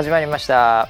[0.00, 0.88] 始まりました。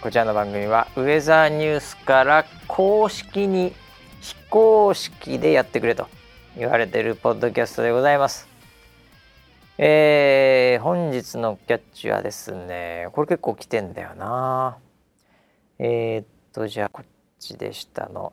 [0.00, 3.74] こちらの番組はウェザーニュースから公式に
[4.22, 6.08] 非公式でやってくれと
[6.56, 8.48] 言われてるポッドキャストでございます。
[9.76, 14.78] えー、本日のキャッチはですねこれ結構来てんだよな。
[15.78, 17.06] えー、っとじゃあこっ
[17.38, 18.32] ちでしたの。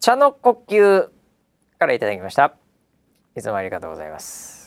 [0.00, 1.08] 茶の呼吸
[1.78, 2.54] からいただきました。
[3.36, 4.57] いつもありがとうございます。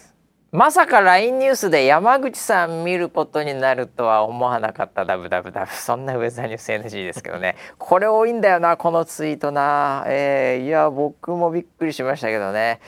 [0.51, 5.05] まさか LINE ニュースで山口さん見ることになるとは思わなかった。
[5.05, 5.71] ダブダブダブ。
[5.71, 7.55] そんなウェザーニュース NG ですけどね。
[7.79, 12.81] これ多いんだよなこのツイートな、えー、いや僕もびっくりしましたけどね、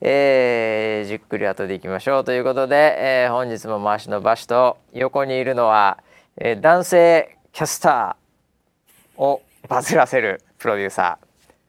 [0.00, 5.98] えー、じっくり後でいきましょうということで、えー、本日も回しの場所と横にいるのは、
[6.38, 11.26] えー、男性キャスターをバズらせるプロデューサー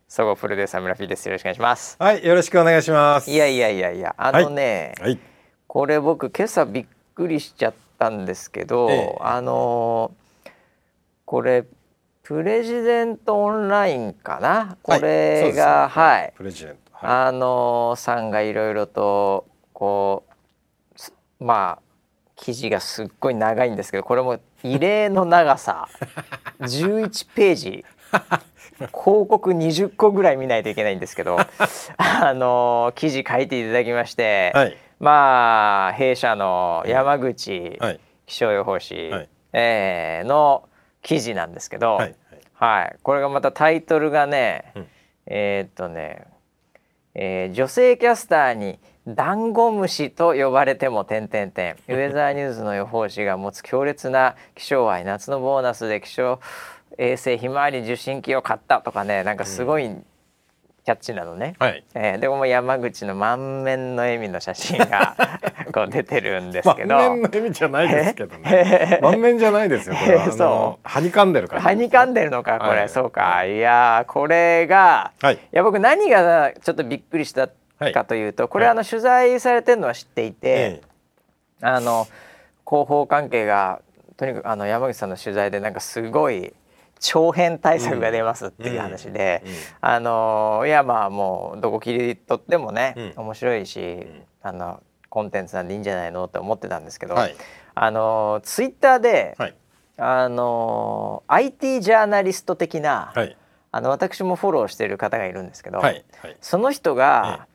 [0.08, 1.26] 総合プロデューサー村 P です。
[1.26, 1.98] よろしくお願いします。
[2.00, 3.30] はいよろしくお願いします。
[3.30, 5.31] いやいやいやいやあのね、はい、はい
[5.72, 10.12] これ僕今朝びっくりしちゃったんですけど、ええ、あの
[11.24, 11.64] これ
[12.24, 14.76] プレジデントオンラインかな？
[14.84, 20.26] これがはい、プレジデント、はい、あのさんがいろいろとこ
[21.40, 21.82] うまあ
[22.36, 25.88] 記事がすっごい長いんですけどこれも異例の長さ。
[26.60, 27.86] 11ページ。
[28.78, 28.90] 広
[29.30, 31.38] 告20個ぐらい見ないといけないんですけど
[31.98, 37.80] あの記事書いていただきまして、はいまあ弊社の山口
[38.28, 40.70] 気象予報士、はい、えー、の
[41.02, 42.16] 記事なんですけど、はい、
[42.54, 44.88] はい、これがまたタイトルがね、うん、
[45.25, 46.28] えー、っとね、
[47.16, 48.78] えー、女性キャスターに
[49.08, 56.40] ダンゴムシと呼ばれても点点点ウェザーニューズの予報士が持つ強烈な気象愛夏のボーナスで気象
[57.00, 60.06] 衛星ひまわり受信機を買ったとかねなんかすごい、うん
[60.84, 65.16] キャッチなのね、はい、えー、でも山口の満面の笑みの写真が
[65.72, 66.96] こう出てるんですけど。
[66.96, 69.00] 満面の笑みじゃないですけどね。
[69.02, 70.88] 満面じゃないですよこれは、 そう。
[70.88, 71.62] はにかんでるから。
[71.62, 73.46] はにかんでるのかこれ、はい、そうか。
[73.46, 73.59] い。
[73.59, 77.48] やこれが、はい、いや僕何がちょっとびっくりした
[77.94, 80.81] かというと、これあの取材されてるのは知っていて、
[81.62, 82.08] あの
[82.68, 83.81] 広報関係が
[84.18, 86.53] とにかくあの山口さんの取材でなんかすごい
[87.01, 89.44] 長編対策が出ますっていう話で、
[89.81, 94.06] あのいやまあもうどこ切り取ってもね、面白いし、
[94.44, 97.35] あのコンテンツなんでいいんじゃないのって思ってたんですけど、はい、
[97.73, 99.56] あのツイッターで、はい、
[99.97, 103.35] あの IT ジャーナリスト的な、はい、
[103.72, 105.81] あの私もフォローしている方がいるんですけど、
[106.39, 107.47] その人が、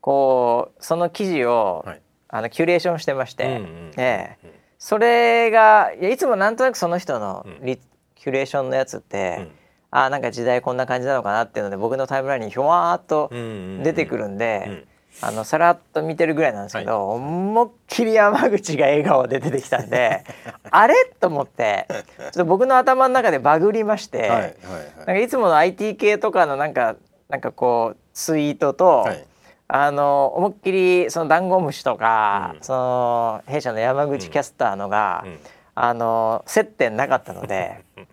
[0.00, 1.84] こうその記事を、
[2.28, 3.60] あのキュレーションしてまして、
[3.98, 4.66] ええ。
[4.78, 7.78] それがいやいつもなんとなくその人のリ、
[8.16, 9.50] キュレーションのやつって、うん、
[9.92, 14.86] あなんか時代こんな感じなのかなっていうので僕のタイムラインにひょわっと出てくるんで。
[15.22, 20.24] あのさらっと見てるぐらいなんですけど、はい、思いっきり山口が笑顔で出てきたんで
[20.70, 20.94] あれ？
[21.18, 24.52] と思ってちょっと僕の頭の中でバグりまして、はいはいはい、
[24.98, 26.96] なんかいつもの IT 系とかのなんか
[27.30, 29.24] なんかこうツイートと、はい、
[29.68, 35.38] あの思いっきりそのダンゴムシとか、うん、その弊社の山口キャスターのが、うんうん、
[35.76, 37.84] あの接点なかったので。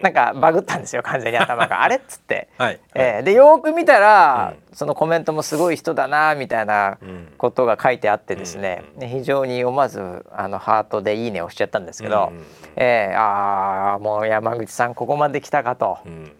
[0.00, 1.82] なんかバグったんですよ完全に頭が。
[1.82, 1.96] あれ？
[1.96, 2.80] っつって、はい。
[2.94, 6.98] えー、でよく見たら、うん、そのコメントもすごい人だなみたいな
[7.38, 12.44] ことが書いてあってですね、うん、非常に思わずあのハートで「いいね」をしちゃったんですけど、うん、
[12.76, 16.32] えー、ああもう山口さんここまで来たかと、うん、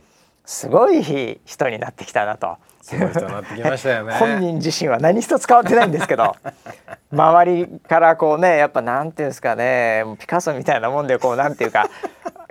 [0.44, 1.02] すごい
[1.44, 2.56] 人になってきたなと。
[2.82, 4.14] すごい人になってきましたよね。
[4.14, 6.34] 本人自身は何一つ変わってないんですけど。
[7.12, 11.88] 周りからこうねやっぱなんていうんですかねピカソみたいなもんでこうなんていうか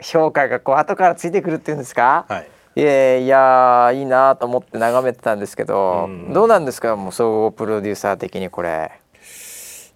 [0.01, 2.43] 評価がこう後からついてくるっていうんですか、は
[2.75, 6.95] い、いやいやいいなと思って眺めてたんですけど、うん、どうなんですか？
[6.95, 8.91] もう総合プロデューサー的にこれ。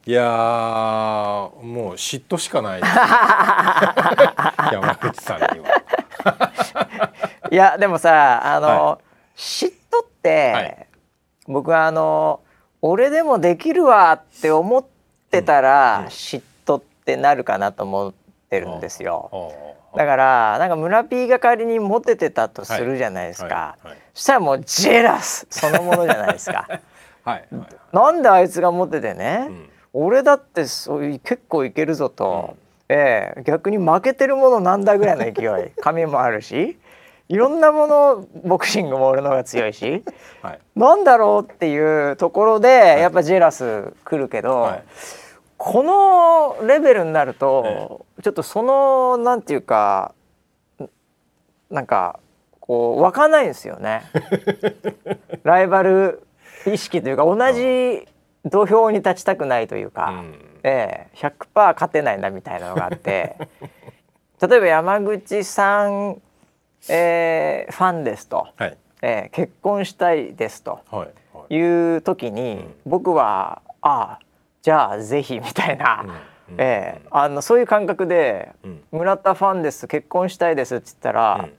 [0.08, 2.82] いやもう嫉妬しかない
[4.72, 5.82] 山口さんには。
[7.52, 9.00] いやでもさあの、は
[9.36, 10.88] い、嫉妬って、はい、
[11.48, 12.42] 僕はあの
[12.82, 14.86] 俺でもできるわって思っ
[15.32, 18.14] てたら、うん、嫉妬ってなるかなと思っ
[18.50, 19.32] てるんですよ。
[19.96, 23.88] だからなんか村 P が仮にモテてたとするじゃないですか、はい。
[23.88, 26.68] はい、そしたらもうジェラスそのものじゃないですか。
[27.24, 27.48] はい、
[27.92, 32.56] なんであいつがモテてね、うん、俺だってそういう結構いけるぞと、
[32.88, 35.72] うん、えー、逆に負けてるものなんだぐらいの勢い。
[35.82, 36.78] 髪もあるし
[37.28, 40.04] いろんなものボクシングも俺の方が強いし、
[40.42, 44.62] はい、なんだろうっていうところでやっぱジェラス来るけど。
[44.62, 44.84] はい。
[45.58, 45.84] こ
[46.60, 50.14] のレベルになると、ちょっとそのなんていうか
[51.70, 52.20] なんか
[52.60, 54.04] こう湧かないんですよね。
[55.44, 56.28] ライバル
[56.66, 58.08] 意識というか同じ
[58.46, 63.36] 土俵に立ちたくないというか、うん、えー、100%勝てないなみたいなのがあって
[64.42, 66.22] 例えば山口さん、
[66.90, 71.08] えー、ファンですと、はい、えー、結婚したいですと、は
[71.50, 71.96] い、い。
[71.96, 74.20] う時に、うん、僕はああ
[74.62, 76.06] じゃあぜひみたいな。
[76.50, 78.52] うん、えー、あのそういう感覚で、
[78.92, 81.50] 村田ファンです結婚したいです」って言ったら、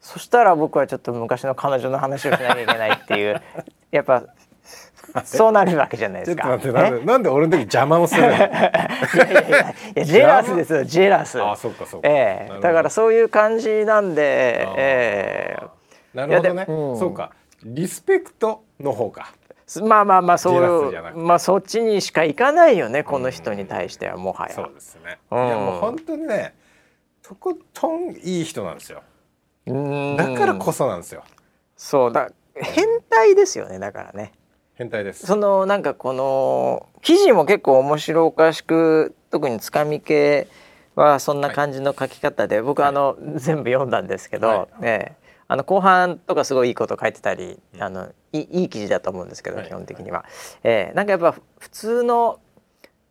[0.00, 3.42] そしたら僕はちょっと昔の彼女の話をしなきゃいけないっていう
[3.90, 4.24] やっぱ
[5.24, 6.58] そうなるわけじゃないですか。
[7.04, 8.28] なんで俺の時邪魔をするの？
[8.34, 8.44] いや
[10.04, 11.42] ジェラスですよジェラス。
[11.42, 12.08] あそうかそうか。
[12.08, 16.98] ええー、だからそういう感じなんで、ええー、なるほどね、うん。
[16.98, 17.32] そうか
[17.62, 19.32] リスペクトの方か。
[19.82, 24.54] まあまあまあそういうまあそっちにしか行かないよねこの人に対してはもはや。
[24.54, 25.18] そうですね。
[25.30, 26.54] うん、いやもう本当にね
[27.22, 29.02] とことんいい人なんですよ。
[30.16, 31.22] だからこそなんですよ。
[31.76, 34.32] そうだ変態ですよねだからね。
[34.78, 35.26] 変態です。
[35.26, 40.46] そのなんかこの記事も結構面白おかしく特につかみ系
[40.94, 45.16] はそんな感じの書き方で、はい、僕あの、全部読んだんですけど、はい、ね、
[45.48, 50.24] あの後半とかすごいいいこと書いてたり、うん、あのいいい記事だと思うんですけど、はい、基本的には、
[50.62, 52.38] えー、なんかやっぱ普通の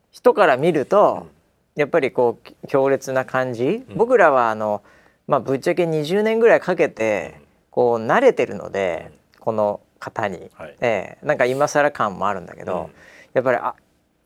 [0.10, 1.28] 人から見ると、
[1.76, 4.84] うん、やっぱりこう強烈な感じ、うん、僕らはあの、
[5.28, 7.42] まあ、ぶっちゃけ20年ぐらいかけて
[7.72, 12.92] こう慣れてるので、この方に、はい、えー、なんか今更感もあるんだけど、うん、
[13.34, 13.76] やっぱりあ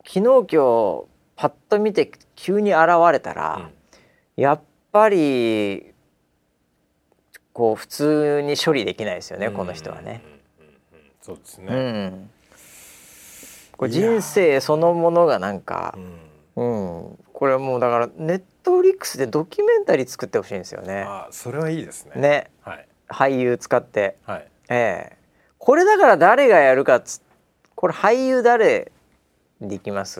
[0.05, 3.55] 昨日今日パッと見て急に現れたら、
[4.37, 5.93] うん、やっぱり
[7.53, 10.21] こう普通に処理できないですよね、この人はね。
[11.21, 12.29] そうですね、うん、
[13.77, 15.95] これ人生そのものがなんか、
[16.55, 21.05] うん、うん、これもうだからネットフリックスでドキュメンタリー作ってほしいんですよね。
[21.07, 22.19] あそれはいいですね。
[22.19, 25.20] ね、はい、俳優使って、はい、ええ
[25.63, 27.21] これだから誰がやるかつ
[27.75, 28.91] これ俳優誰
[29.61, 30.19] できます？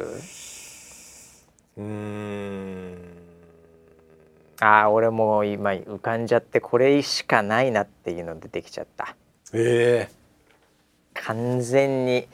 [1.77, 2.95] うん。
[4.59, 9.15] ああ俺もう今浮かんじゃってこれしかないなっていうの出てきちゃった。
[9.51, 10.11] ええ。
[11.15, 12.27] ー、完全に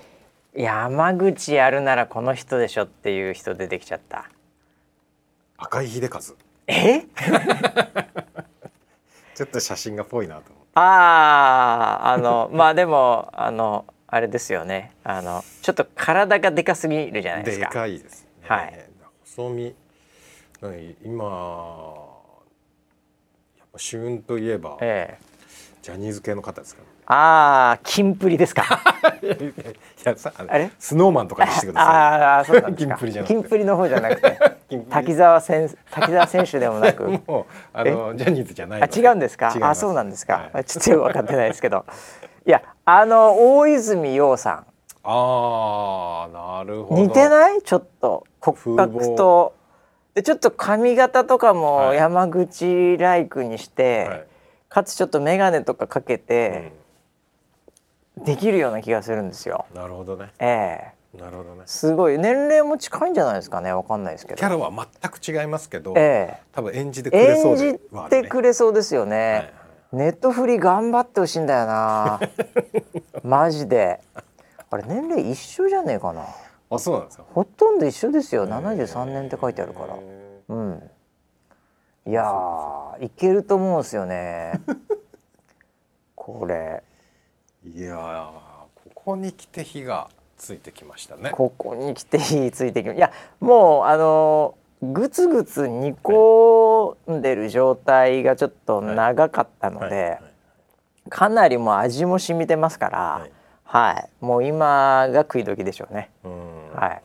[0.53, 4.29] 山口やるならこの人でしょっていう人出てきちゃった。
[5.57, 6.19] 赤井秀和。
[6.67, 7.03] え？
[9.33, 14.93] ちょっと写真がぽいなとあああの まあでもあのあれですよね。
[15.03, 17.65] あのちょっと体がでかすぎるじゃないですか。
[17.67, 18.85] でかいです、ね、はい。
[19.25, 19.75] 細身。
[21.03, 21.23] 今
[23.57, 25.23] やっぱ旬といえば、ええ、
[25.87, 28.63] ジャニーズ系の方ですか、ああキンプリですか。
[29.23, 29.25] い
[30.03, 30.69] やさあれ？
[30.77, 31.89] スノーマンとかにしてください。
[31.95, 32.89] ああそうなんですか。
[32.89, 33.33] キンプリじゃなくて。
[33.35, 34.37] キンプリの方じゃなくて。
[34.91, 37.03] 滝沢選滝沢選手でもなく。
[37.05, 39.55] もうあのジャニーズじゃないあ違うんですか？
[39.61, 41.85] あそうなんですか、はい、ちょっとよく分かってないですけど。
[42.45, 44.65] いやあの大泉洋さん。
[45.05, 47.01] ああなるほど。
[47.01, 47.61] 似てない？
[47.61, 48.25] ちょっと。
[48.41, 49.53] 骨格と。
[50.15, 54.26] でちょっと髪型とかも山口ライクにして、はい、
[54.69, 56.71] かつちょっと眼鏡とかかけて、
[58.17, 59.65] うん、できるような気がするんですよ。
[59.73, 60.31] なるほどね。
[60.39, 60.97] ええ。
[61.17, 61.63] なるほどね。
[61.65, 62.17] すごい。
[62.17, 63.71] 年齢も近いんじゃないですかね。
[63.71, 64.37] わかんないですけど。
[64.37, 69.51] キャラは全く違いますけど、ええ、多分演じてくれそうで、ね、演じてくれそうですよね、はいはい、
[69.93, 72.19] ネットフリ頑張ってほしいんだよな。
[73.23, 74.01] マジで。
[74.69, 76.25] あれ年齢一緒じゃねえかな。
[76.69, 77.23] あそうなんですか。
[77.33, 78.45] ほとんど一緒ですよ。
[78.45, 79.95] 73年って書いてあるから。
[80.49, 80.89] うん
[82.07, 84.61] いやいけると思うんですよね。
[86.15, 86.81] これ。
[87.65, 88.31] いや
[88.75, 91.31] ここに来て火がついてきましたね。
[91.31, 93.11] ここに来て火ついてきまいや
[93.41, 100.19] もうあのぐつぐつ煮込んでる状態がちょっと長かったので、
[101.09, 103.31] かなりもう味も染みてますから、はい、
[103.65, 106.09] はい、もう今が食い時でしょうね。
[106.23, 106.29] う
[106.73, 107.01] はい。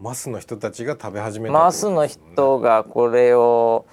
[0.00, 3.86] マスの人たちが食べ始めた、ね、マスの人がこれを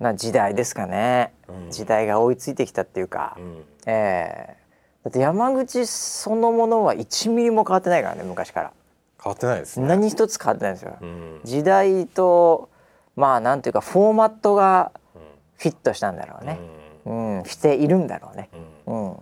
[0.00, 4.56] な時代ですかね、うん、時代が追いついてきたっていうか、うん、ええ。
[5.04, 8.72] だって山口そのものは1ミリも変わってないからね昔から。
[9.22, 9.86] 変わってないですね。
[9.86, 12.68] 何一つ変わってないですよ、うん、時代と
[13.16, 14.92] まあなんていうかフォーマットが
[15.56, 16.60] フィットしたんだろうね、
[17.04, 18.48] うん、うん、しているんだろうね、
[18.86, 19.16] うん、うん、い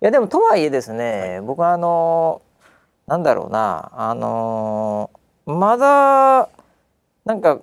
[0.00, 2.42] やでもとはいえですね、はい、僕はあの
[3.06, 5.10] なんだろうなあの
[5.46, 6.48] まだ
[7.24, 7.60] なんか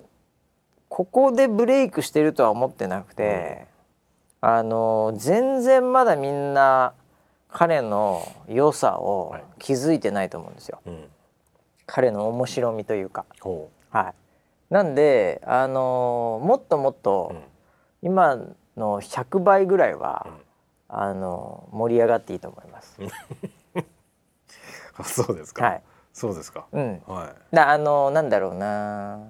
[0.90, 3.66] ここでブレイクしてるとは思ってなくて、
[4.40, 6.94] あの全然まだみんな
[7.48, 10.80] 彼の良さを気づいてないと思うんですよ。
[10.84, 11.04] はいうん、
[11.86, 13.24] 彼の面白みというか。
[13.90, 14.14] はい、
[14.74, 17.34] なんで、あのー、もっともっと
[18.02, 18.36] 今
[18.76, 20.26] の100倍ぐらいは、
[20.90, 22.98] うん、あのー、盛り上がっていいと思います。
[25.04, 25.64] そうですか。
[25.64, 25.82] はい。
[26.12, 26.66] そうですか。
[26.72, 27.02] うん。
[27.06, 27.54] はい。
[27.54, 29.20] なあのなんだろうな、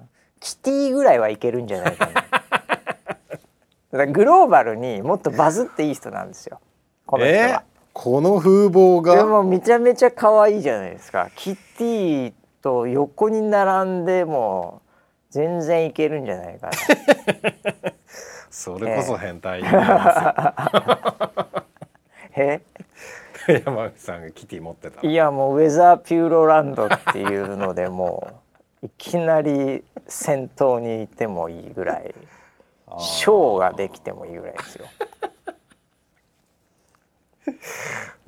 [0.41, 2.13] キティぐらいはいけるんじゃないかな。
[2.19, 3.37] だか
[3.91, 6.59] らグローバルにもっとバズっていい人なんですよ。
[7.05, 7.39] この人は。
[7.39, 7.61] えー、
[7.93, 9.15] この風貌が？
[9.15, 11.29] でもめちゃめちゃ可愛いじゃないですか。
[11.35, 14.81] キティと横に並んでも
[15.29, 16.73] 全然いけるんじゃないかな。
[18.49, 19.63] それこそ変態
[22.37, 22.61] え
[23.65, 28.35] 山口さんがキティ持ってたいやもうウェザーピューロランドっていうのでもう
[28.83, 32.13] いきなり先頭にいてもいいぐらい。
[32.99, 34.85] ショーができてもいいぐらいですよ。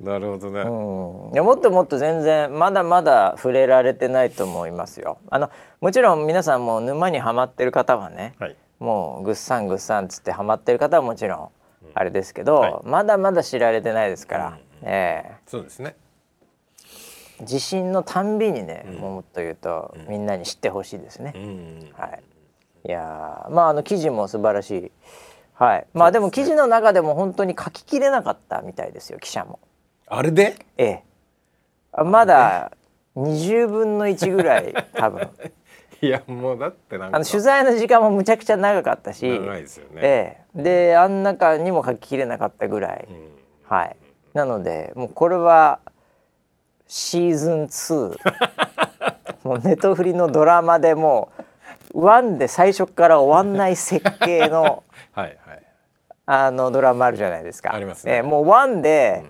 [0.00, 5.18] なるほどね、うん、いやもっともっと全然まだまだ触れられてないと思いますよ。
[5.30, 11.48] あのもちろん皆さんも沼にはまってる方はね、はい、もうぐっさんぐっさんつってはまってる方はもちろん
[11.94, 15.96] あれですけど、はい、まだまだ知られてないですから、うん、えー、そうですね
[17.42, 21.34] 地震のたんびにね、うん、もっと言うと、みんなに知ってほしいですね。
[21.96, 22.22] はい、
[22.88, 24.92] いやまああの記事も素晴らしい。
[25.54, 25.86] はい。
[25.94, 29.60] まあでも記事の中でも本当に書ききれなかったみたいですよ記者も。
[30.06, 30.56] あれで？
[30.76, 31.02] ええ。
[32.04, 32.72] まだ
[33.16, 35.28] 20分の1ぐらい多分。
[36.02, 39.40] いやもうだってなんかあの取材の時間もむちゃくちゃ長かったし。
[39.40, 40.00] 長いですよね。
[40.02, 40.62] ええ。
[40.62, 43.06] であん中にも書ききれなかったぐらい。
[43.08, 43.30] うん、
[43.64, 43.96] はい。
[44.34, 45.78] なのでもうこれは
[46.94, 48.16] シーズン2
[49.42, 51.32] もうネトフリのドラマでも
[51.92, 55.36] うワンで最初から終わんない設計の はい、
[56.24, 57.74] あのドラマあるじゃないですか。
[57.74, 58.18] ありますね。
[58.18, 59.24] えー、もうワンで、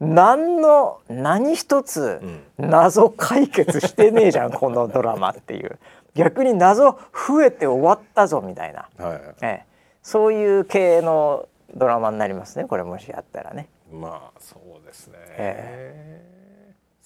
[0.00, 2.20] うん、何の何一つ
[2.58, 5.78] 謎解決してねえじゃん、 このドラマっていう。
[6.14, 6.98] 逆に謎
[7.28, 9.60] 増えて終わったぞみたいな、はい、えー、
[10.02, 13.68] そういう系のドラマになりますねこれもしやったらね。
[13.92, 16.25] まあそうですね、えー、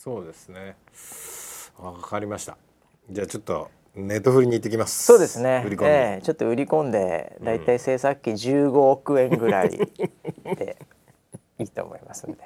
[0.03, 0.77] そうですね。
[1.79, 2.57] わかりました。
[3.11, 5.05] じゃあちょっとネットフリに行ってきます。
[5.05, 5.63] そうですね。
[5.67, 9.69] 売り込んで、えー、ちょっと売り込んでだいたい制作費15億円ぐらい
[10.57, 10.79] で
[11.59, 12.39] いいと思いますんで。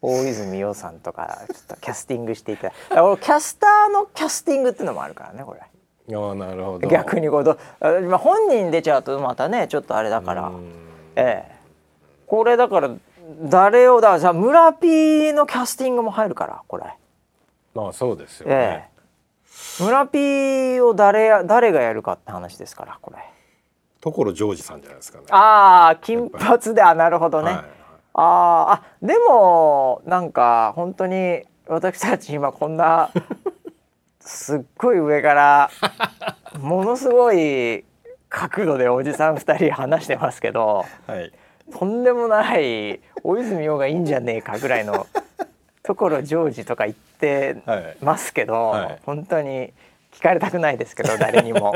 [0.00, 5.60] 大泉洋さんとかちょっとキャスティングしていただキャスターのキャスティングっていうのもあるからねこれ。
[5.60, 6.88] あなるほど。
[6.88, 10.52] 逆にこうまあ、本人出ちゃうとまたねちょっとあれだから。
[11.16, 11.52] ええ。
[12.28, 12.90] これだから
[13.42, 16.84] 誰をだじゃ村 P のキャスティングも入るからこれ。
[17.74, 18.88] まあそうですよね、え
[19.80, 19.82] え。
[19.82, 23.18] 村ピーを誰誰がやるかって話ですからこれ。
[24.02, 25.24] 所ジョージさんじゃないですかね。
[25.30, 27.64] ああ金髪であなるほどね、はい、
[28.14, 33.10] ああでもなんか本当に私たち今こんな
[34.20, 35.70] すっごい上から
[36.58, 37.84] ものすごい
[38.28, 41.32] 角度でおじさん2人話してますけど、はい、
[41.72, 45.06] とんでもない大泉洋がいいんじゃねえかぐらいの
[45.82, 47.56] 所ジョージとか言って
[48.00, 48.84] ますけど、はい。
[48.86, 49.72] はい、本当に
[50.12, 51.74] 聞かれたくないですけど 誰にも。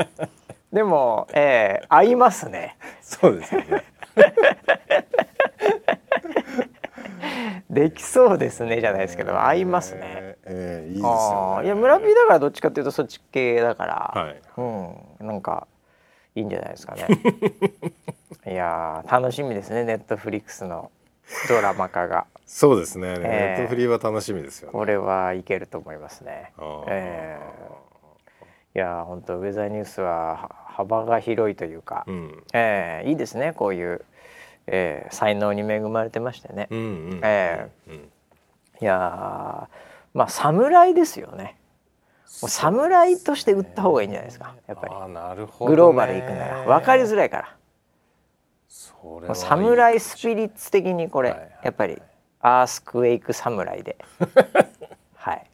[0.71, 2.77] でも、えー、合いますね。
[3.01, 3.83] そうですよね。
[7.69, 10.37] できそうですねじゃないですけど、合いますね。
[10.45, 15.67] えー、いいですよ、ね、いや村人だからどっちかっていうとそっち系だから、はい、うん、なんか
[16.33, 17.07] いいんじゃないですかね。
[18.45, 20.91] いや楽しみですねネットフリックスの
[21.47, 22.25] ドラマ化が。
[22.45, 23.17] そうですね。
[23.17, 26.53] ネットフリーは楽しみですよ、ね、これはいけると思いますね。
[26.87, 34.05] えー、いや本当ウェザーニュースは幅が広いというか、うん、えー、いいですねこういう、
[34.67, 36.67] えー、才能に恵まれてましてね。
[36.71, 36.81] うんう
[37.15, 39.67] ん、えー、うん、いや
[40.13, 41.57] まあ侍ですよね。
[42.41, 44.93] もう侍として売った方がいいんじゃないですかやっぱり。
[44.93, 47.57] ね、グローバル行くなら分かりづらいから。
[49.33, 52.01] サムライスピリッツ的にこれ、はいはい、やっぱり
[52.41, 53.97] アースクエイクサムライで。
[55.15, 55.47] はい。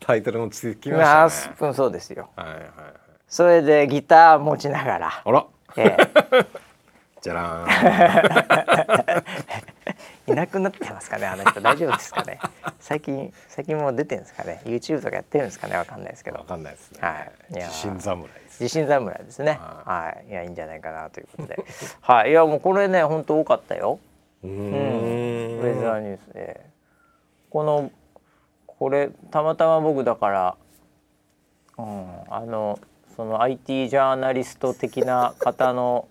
[0.00, 1.30] タイトルもつきましたね。
[1.30, 2.70] スプーンそうですよ、はいはいはい、
[3.28, 5.22] それでギター持ちながら。
[5.22, 5.46] あら、
[5.76, 6.46] えー、
[7.20, 9.24] じゃらーん。
[10.32, 11.60] いなくなってますかねあの人。
[11.60, 12.38] 大丈夫ですかね。
[12.80, 14.62] 最近最近もう出てるんですかね。
[14.64, 15.76] YouTube とかやってるんですかね。
[15.76, 16.38] わかんないですけど。
[16.38, 16.98] わかんないですね。
[17.02, 17.32] はい。
[17.50, 18.28] 自信侍
[18.60, 19.58] 自信侍ですね。
[19.60, 20.30] はい。
[20.30, 20.32] い。
[20.32, 21.64] やいいんじゃないかなということで。
[22.00, 22.30] はい。
[22.30, 23.98] いやもうこれね本当多かったよ。
[24.42, 24.70] うん。
[24.70, 26.60] ウェザーニュースで。
[27.50, 27.90] この
[28.66, 30.56] これたまたま僕だから、
[31.78, 32.78] うん、あの
[33.16, 36.08] その IT ジャーナリスト的な方の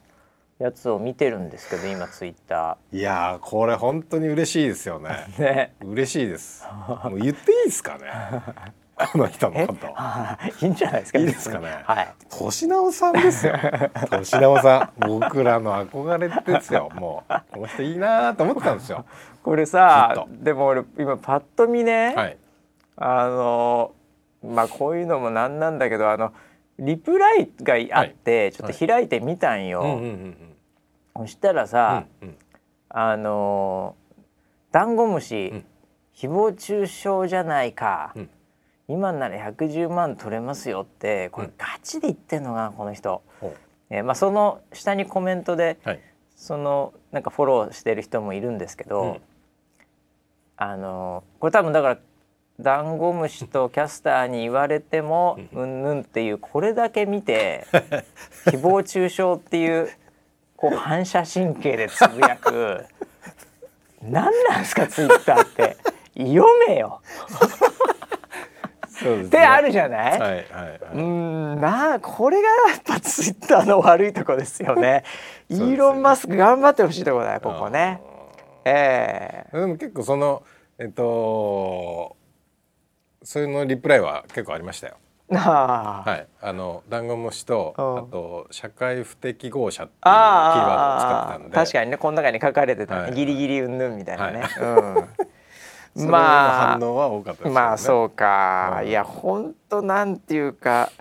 [0.60, 2.98] やつを見てるんですけど今ツイッター。
[2.98, 5.28] いやこれ本当に嬉しいですよね。
[5.38, 5.76] ね。
[5.82, 6.68] 嬉しいです。
[7.04, 8.06] もう言っていいですかね
[8.98, 9.88] この人のこと。
[10.66, 11.84] いいんじゃないですかいいですかね。
[11.84, 12.08] はい。
[12.30, 13.54] 年直さんですよ。
[14.10, 15.08] 年直さん。
[15.08, 16.90] 僕らの憧れですよ。
[16.96, 17.34] もう。
[17.52, 19.06] この人いいなと思ってたんですよ。
[19.44, 22.38] これさでも俺今パッと見ね、はい、
[22.98, 23.94] あの
[24.44, 26.34] まあこういうのもなんなんだけどあの
[26.80, 30.00] リプライがあって、ちょっと開いてみたんよ。
[31.16, 32.38] そしたらさ、うんうん、
[32.90, 33.96] あの
[34.72, 35.66] ダンゴムシ、うん、
[36.14, 38.30] 誹謗中傷じゃないか、うん、
[38.88, 43.22] 今なら110万取れますよってこれガチで言ってんのがこの人。
[43.90, 46.00] えー、まあ、その下にコメントで、はい、
[46.36, 49.18] そのなんかフォローしてる人もいるんですけど、うん、
[50.58, 51.98] あのこれ多分だから
[52.60, 55.84] ダンゴムシとキャスターに言われてもうん。
[55.84, 57.66] ぬんっていうこれだけ見て
[58.48, 59.90] 誹謗中傷っていう
[60.56, 62.86] こう反射神経でつぶやく
[64.02, 65.78] 何なんすかツイッターって。
[66.18, 67.02] 読めよ。
[67.30, 67.88] ね、
[69.16, 75.04] ってあるじゃない、はいはいはい、うんなこれがやっぱツイッターの悪いとこですよね。
[75.50, 78.02] イーロン・マスク頑張ってほしいとこだよここね。
[78.66, 79.56] ええ。
[79.56, 80.44] ー、でも結構その
[80.78, 82.16] えっと
[83.24, 84.98] そういうのリプライは結構ありましたよ。
[85.30, 91.56] はい、あのダンゴムシとあと社会不適合者っていうキーワードを使ってたんで。
[91.56, 93.02] 確かにねこの中に書かれてた、ね。
[93.02, 94.66] はい、ギリギリうんぬんみたいなね、はい、う
[95.02, 95.08] ん
[96.06, 97.54] まあ反応は多かったですね。
[97.54, 100.92] まあそうか、うん、いや本当なんていうか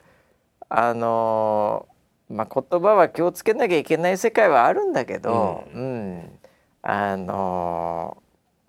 [0.68, 1.86] あの
[2.28, 5.86] まあ言葉は気をつけなきゃいけない世界はあるんだけど、うん、う
[6.18, 6.38] ん、
[6.82, 8.16] あの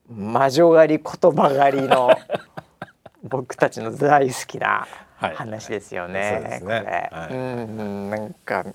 [0.10, 2.10] 魔女狩り言葉狩りの
[3.24, 4.88] 僕たちの大好きな
[5.20, 6.60] 話ですよね。
[7.12, 8.66] はい、うん、なんか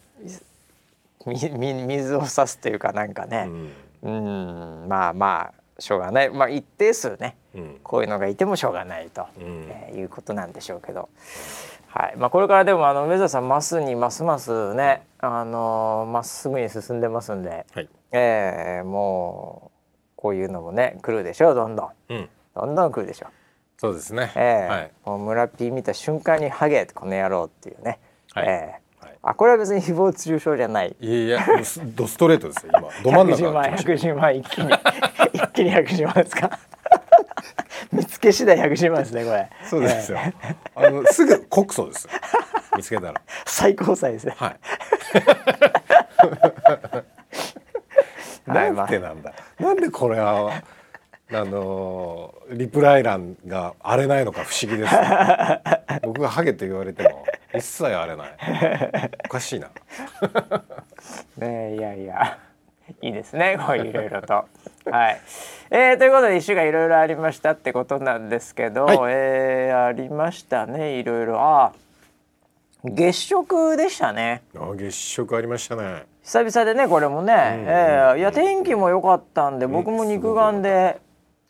[1.26, 3.72] みみ水を差すというかなんかね、うん、
[4.03, 4.88] うん。
[4.88, 6.31] まあまあしょうがない。
[6.31, 7.41] まあ一定数ね、うん、
[7.83, 11.09] こういうのがいてもしょうがないと、うん、えー、いうことなんでしょうけど、
[11.88, 12.15] はい。
[12.17, 19.79] まあ、これからでもあの梅沢さんますにますますねあのま、っすぐに進んでますんで、はい、えー、もう
[20.17, 23.31] こういうのもね来るでしょうどんどん、うん、どんどん来るでしょう。
[23.79, 27.99] そうですね、えーはい、もう村 P 見た瞬間にハゲこの野郎っていうね、
[28.33, 28.83] はい、えー。
[29.25, 30.97] あこれは別に誹謗中傷じゃない。
[31.01, 31.47] いやいや
[31.95, 32.88] ドストレートですよ今。
[33.03, 33.51] ど真ん中。
[33.51, 34.73] 110万110万一気に
[35.33, 36.59] 一気に110万ですか？
[37.92, 39.48] 見つけ次第110万ですねこれ。
[39.68, 40.18] そうですよ。
[40.74, 42.09] あのすぐ告訴です。
[42.76, 43.20] 見つけたら。
[43.46, 44.35] 最高裁ですね。
[44.37, 44.57] はい。
[48.46, 49.33] なんてなんだ。
[49.59, 50.62] なんでこれは。
[51.35, 54.94] あのリプライ欄が荒れないのか不思議です、
[56.05, 57.24] 僕がハゲと言われても
[57.55, 58.31] 一切荒れない
[59.24, 59.70] おかしいな
[61.38, 62.38] ねいやいや
[63.00, 64.44] いいですねこういろいろと。
[64.90, 65.21] はい、
[65.71, 71.40] えー、ということで一週間いろいろありましたってことなんですけど、はい、えー、ありましたねいろいろ。
[71.40, 71.73] あ
[72.85, 74.42] 月食でしたね。
[74.57, 76.05] あ月食ありましたね。
[76.25, 80.99] 久々でねこれもね、うん、えー、いや天気も良かったんで僕も肉眼で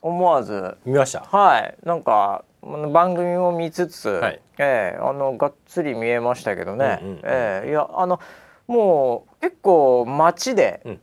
[0.03, 0.77] 思わず。
[0.85, 1.21] 見ました。
[1.21, 1.75] はい。
[1.85, 8.21] なんか番組を見つつ、はい、えー、あのがっつり見えましたけどね、うんうんうん、えー、いやあの
[8.68, 10.99] もう結構街で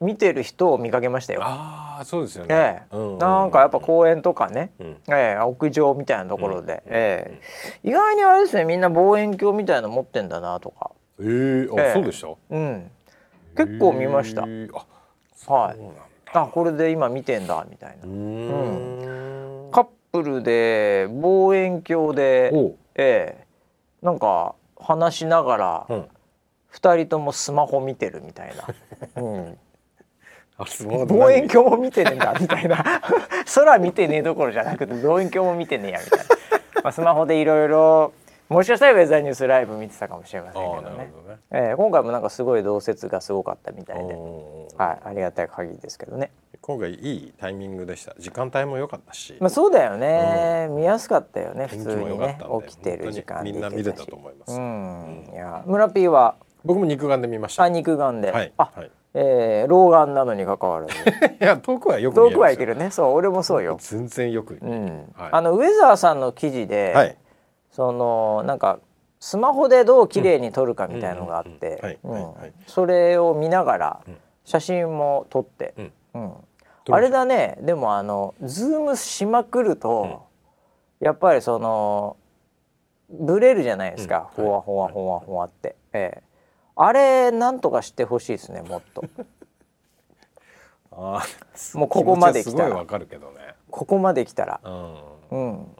[0.00, 1.40] 見てる人を見かけましたよ。
[1.42, 2.54] ああそうですよね、
[2.90, 3.12] えーうん。
[3.14, 10.90] うん、なんかやっぱ公園とかね、うん、えー、屋上みたいなところで、うん、えー、意外にあれですねみんな望遠鏡みたいなの持ってんだなとか。
[11.20, 11.26] ええ。
[11.26, 12.28] ー、そうでした？
[12.50, 12.90] うん。
[13.56, 14.42] 結構見ました。
[14.42, 14.44] え。
[14.44, 14.70] ー、
[15.46, 15.78] あはい。
[16.32, 18.06] あこれで今見てんだみたいな。
[18.06, 19.68] うん。
[19.70, 22.52] カップルで望遠鏡で、
[22.96, 23.46] ええ。
[24.02, 26.08] なんか話しながら、うん、
[26.72, 28.66] 2人ともスマホ見てるみたいな。
[29.22, 29.58] うん
[30.58, 32.84] 望遠鏡も見てねえんだみたいな。
[33.54, 36.24] 空見てねえどころじゃなくて望遠鏡も見てねえやみたいな、
[36.82, 38.12] まあ、スマホでいろいろ
[38.48, 41.10] もしかしたらウェザーニュースライブ見てたかもしれませんけどね。
[41.26, 44.14] どね、えー、今回もなんかすごい同説がすごかったみたいで、
[44.76, 46.30] はい、ありがたい限りですけどね。
[46.60, 48.14] 今回いいタイミングでした。
[48.18, 49.36] 時間帯も良かったし。
[49.40, 52.38] まあそうだよね、うん、見やすかったよね普通にね。
[52.66, 56.36] 起きてる時間みんな見れたと思います、うん、いや村 P は？
[56.64, 57.64] 僕も肉眼で見ました。
[57.64, 60.94] あ肉眼で、はい、あ、はいえー、老眼なのに関わらず。
[61.40, 62.90] いや遠くはよく遠くはいけるね。
[62.90, 63.76] そう俺もそうよ。
[63.78, 65.12] 全然よく、うん。
[65.16, 67.16] はい、あのウェザーさんの記事で、はい、
[67.70, 68.80] そのなんか
[69.20, 71.98] スマホでどう綺麗に撮るかみたいのがあって。
[72.66, 74.00] それを見ながら
[74.44, 75.74] 写真も撮って、
[76.14, 76.34] うん、
[76.90, 77.56] あれだね。
[77.60, 80.24] でもあのズームしまくると、
[81.00, 82.16] やっぱりその
[83.08, 86.22] ブレるじゃないですか、ほわほわほわほわって、ええ、
[86.76, 89.04] あれなんとかしてほしいですねもっと。
[90.96, 91.24] あ
[91.74, 92.86] もうここまで来たら、ね、
[93.70, 94.94] ここまで来たら、うん、
[95.30, 95.76] うん、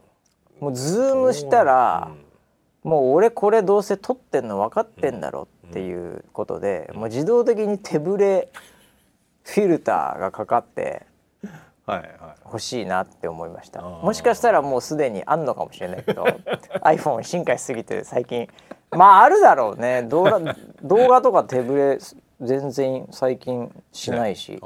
[0.59, 2.25] もうズームしたら、うん。
[2.85, 8.49] もう俺これどうせ撮ってんの分かってんだろっていうことで、もう自動的に手ぶれ
[9.43, 11.07] フィルターがかかって
[12.45, 16.25] 欲しいなって思いました、もしかしたらもうすでにあんのかもしれないけど
[16.81, 18.47] iPhone 進化しすぎて最近
[18.95, 20.03] まああるだろうね。
[20.03, 20.39] 動画
[20.83, 21.97] 動画とか手ぶれ
[22.41, 24.59] 全然最近しないし、ね、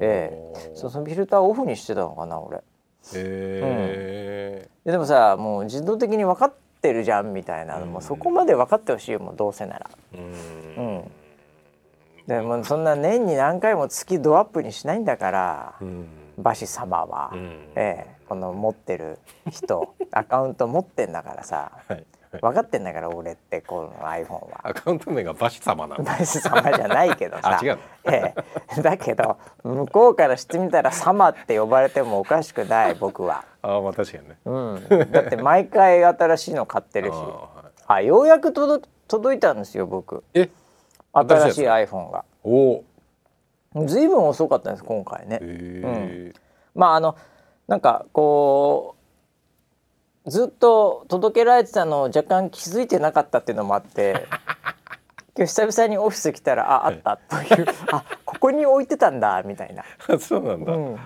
[0.00, 0.72] ええ。
[0.74, 2.58] そのフィルターオフにしてたのかな俺。
[2.58, 2.62] へ
[3.14, 6.52] え、うん、でもさもう自動的に分かっ
[6.82, 7.78] てるじゃんみたいな。
[7.78, 9.90] のも、そこまで分かってほしいよもうどうせなら。
[10.14, 10.16] う
[10.82, 11.10] ん、
[12.26, 15.74] でもそんな年に何回も月ドアップにしないんだから、
[16.38, 17.32] 馬氏様は、
[17.74, 19.18] ええ、この持ってる
[19.50, 22.04] 人 アカウント持ってんだからさ、はい
[22.40, 24.60] 分かってんだから俺ってこの iPhone は。
[24.62, 26.04] アカウント名がバシ様なの。
[26.04, 27.58] バシ様じゃないけどさ。
[27.62, 28.34] 違う、え
[28.78, 33.44] え、だけど向こうからしてみたら様って呼ばれてもおかしくない僕は。
[33.62, 37.14] あまあ確かにね、うん、だって毎回新しいの買ってるし。
[37.86, 40.22] あ、はい、ようやく届届いたんですよ僕。
[40.34, 40.48] え？
[41.12, 42.24] 新しい iPhone が。
[42.44, 42.84] お
[43.86, 46.32] ずいぶん遅かったんです今回ね、うん、
[46.74, 47.16] まああの
[47.68, 48.99] なんかこう
[50.26, 54.26] ずっと届けられてたのを若干気づいてなかったっていうのもあって
[55.36, 59.84] 今日久々にオフィス来たらああったという、あここに置いてたんだみたいな。
[60.18, 60.98] そうなんだ、うん、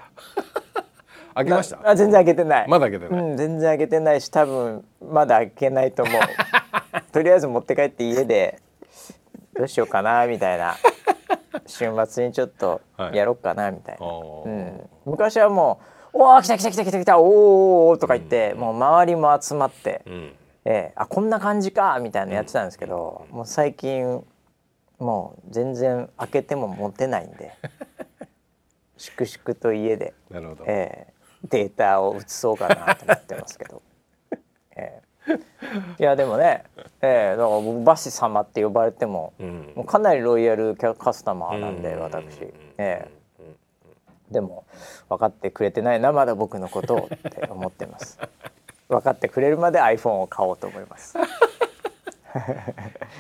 [1.35, 1.79] 開けました？
[1.85, 2.69] あ全然開けてない。
[2.69, 6.21] まだ開けてない、うん、全然開けてないし多分まだ開けないと思う。
[7.13, 8.59] とりあえず持って帰って家で
[9.53, 10.75] どうしようかなみたいな。
[11.67, 12.81] 週末にちょっと
[13.13, 15.85] やろうかなみたいな、はい、うん、昔はもう
[16.17, 20.33] おお来た来た来た来た来たおおとか言って、もう周りも集まって、うん、
[20.65, 24.25] えー、あこんな感じかみたいなのやってたんですけど、もう最近
[25.01, 27.53] もう全然開けても持てないんで
[28.97, 33.83] 粛々と家で、なるほどえー、データを移そうかなと思ってますけど。
[34.77, 36.65] えー、いやでもね、
[37.01, 39.33] えー、だから僕バシ様って呼ばれても,、
[39.75, 43.14] もうかなりロイヤルカスタマーなんで、私、えー、
[44.31, 44.65] でも
[45.09, 48.19] 分かってくれてないなまだ僕のことをって思ってます。
[48.89, 51.17] 分かってくれるまで iPhone を買おうと思います。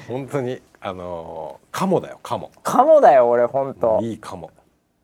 [0.08, 2.50] 本当にあのー、カモだよカモ。
[2.62, 4.00] カモだよ俺本当。
[4.02, 4.50] いいカモ。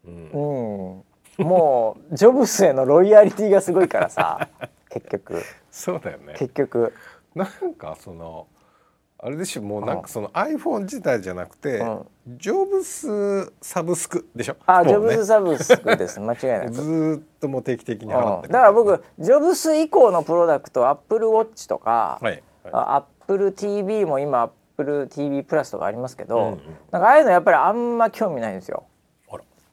[0.05, 1.05] うん、
[1.39, 4.49] うん、もうジョブスへのロイヤリティがすごいからさ
[4.91, 5.43] 結局。
[5.71, 6.35] そうだよね。
[6.37, 6.95] 結局。
[7.35, 8.47] なんかその
[9.22, 12.06] あれでしょもうなんかその iPhone 自体じゃなくて、うん、
[12.38, 14.56] ジョブスサブスクでしょ？
[14.64, 16.20] あ、ね、ジョブスサブスクです。
[16.24, 16.70] 間違いない。
[16.70, 28.85] ずっとも定期的に払って、うん、だから僕ジョブス以降のプロダクトアップルウォッチとか、はいはい、アップル TV も今アップル TV プラスとかありますけど、うんうん、なんかああいうのやっぱりあんま興味ないんですよ。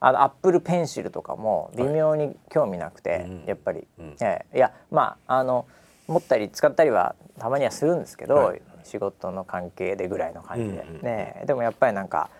[0.00, 4.44] あのアップルペンシルとかも微妙に興味なくて、はい、やっぱり、うん、え。
[4.54, 5.66] いやまああの
[6.06, 12.30] 持ったり使ったりはたまにはするんですけど、はい、仕事の関係でぐらいの感じで、うんうん、ね、でもやっぱりなんか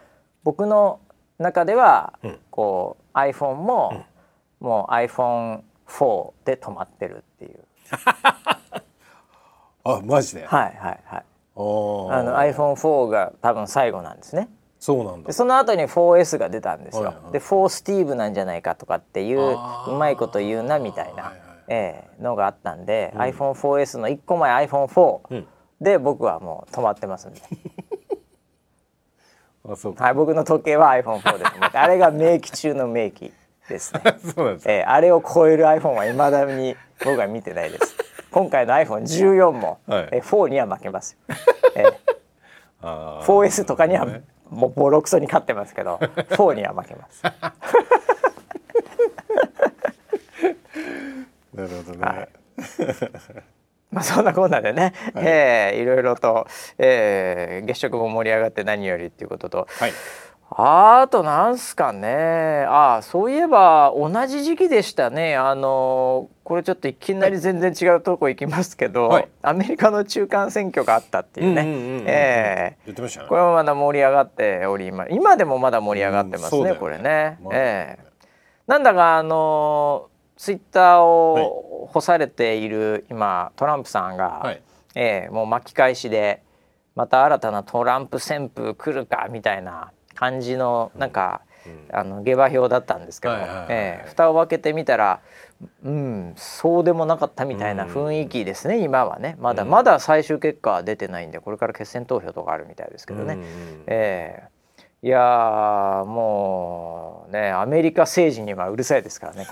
[0.42, 1.00] 僕の
[1.38, 2.18] 中では、
[2.50, 4.04] こう iPhone も、
[4.60, 7.60] もう iPhone4 で止まってるっていう。
[9.84, 10.46] あマジで？
[10.46, 11.24] はいはいはい。
[11.54, 14.48] あの iPhone4 が多分最後なんですね。
[14.80, 15.32] そうなんだ。
[15.32, 19.58] その後に 4S が出たんですよ、はいはい、で4スティーブなんじゃないかとかっていう
[19.88, 25.46] うまいこと言うなみたいな、はいはい、えー、のがあったんで、うん、iPhone4S の1個前 iPhone4、うん
[25.80, 27.40] で僕はもう止まってますんで。
[29.68, 29.94] あそう。
[29.94, 33.32] はい僕の時計は iPhone4 ですあれが名機中の名機
[33.68, 34.00] ですね。
[34.34, 37.96] そうなんです、えー、あれを超える iPhone はいまだに 僕は見てないです。
[38.30, 41.34] 今回の iPhone14 も、はい、えー、4には負けますよ、
[41.76, 41.84] え
[42.82, 44.06] ー、4S とかには
[44.50, 47.22] もうボロクソに勝ってますけど4には負けます。
[51.54, 52.28] なるほどね、はい
[53.90, 55.24] まあ、そんなこんなでね、はい。
[55.26, 56.46] えー、いろいろと、
[56.76, 59.92] えー、月食も盛り上がって何よりっていうことと、はい、
[60.50, 62.64] あとなんすかね。
[62.68, 65.36] あそういえば同じ時期でしたね。
[65.36, 72.78] あのこれちょっといきなり全然違うとこ行きますけど、はい、アメリカの中間選挙があったっていうね。
[73.28, 76.74] これもまだ盛り上がっており今今でもまだ盛り上がってますね、ね。
[76.74, 77.38] これね。
[77.42, 84.62] まあ、えー、なんだかあのツイッターを干されている今トランプさんが、はい、
[84.94, 86.42] えー、もう巻き返しで
[86.94, 93.34] また新たなトランプ旋風来るかみたいな感じのなんか、うん、あの下馬評だったんですけど、
[93.68, 95.20] え蓋を開けてみたら
[95.84, 99.36] うんそうでもなかったみたいな雰囲気ですね、うん、今はね。
[99.40, 103.34] まだ、まだ最終結果は出てないんでこれから決選投票とかあるみたいですけどね。
[103.34, 103.44] うん、
[103.88, 104.57] えー
[105.00, 109.46] いやもうねアメリカ政治にはうるさいですからね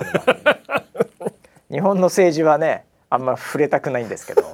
[1.71, 4.43] 日本の政治はねあんま触れたくないんですけど。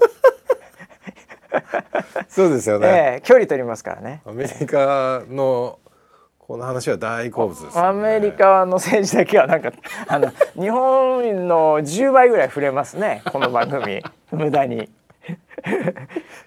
[2.28, 4.22] そうですよね、えー、距離取りますからね。
[4.26, 5.78] アメリカの
[6.38, 9.72] この話は大好物です、ね、アメリカの政治だけはなんか
[10.07, 14.02] あの日本の10倍ぐらい触れますねこの番組。
[14.31, 14.90] 無駄に。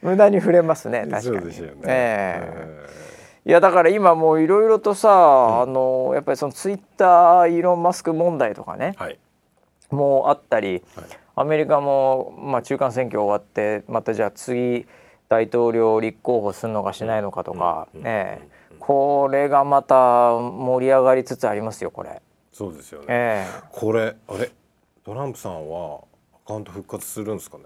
[0.01, 1.23] 無駄に触れますね確かに。
[1.23, 3.04] そうですよね、えー、
[3.47, 9.19] いやだから今もういろいろとさ、うん、あのやっぱりそのツイッターイーロン・マスク問題とかね、はい、
[9.91, 11.05] もうあったり、はい、
[11.35, 14.87] アメリカも、まあ、中間選挙終わってまたじゃあ次
[15.29, 18.47] 大統領立候補するのかしないのかとか、ね、
[18.79, 22.21] これがまた盛り上がりつつありますよこれ。
[22.51, 24.51] そうですよね、えー、これあれ？
[25.03, 25.99] トランプさんは
[26.45, 27.65] アカウント復活するんですかね？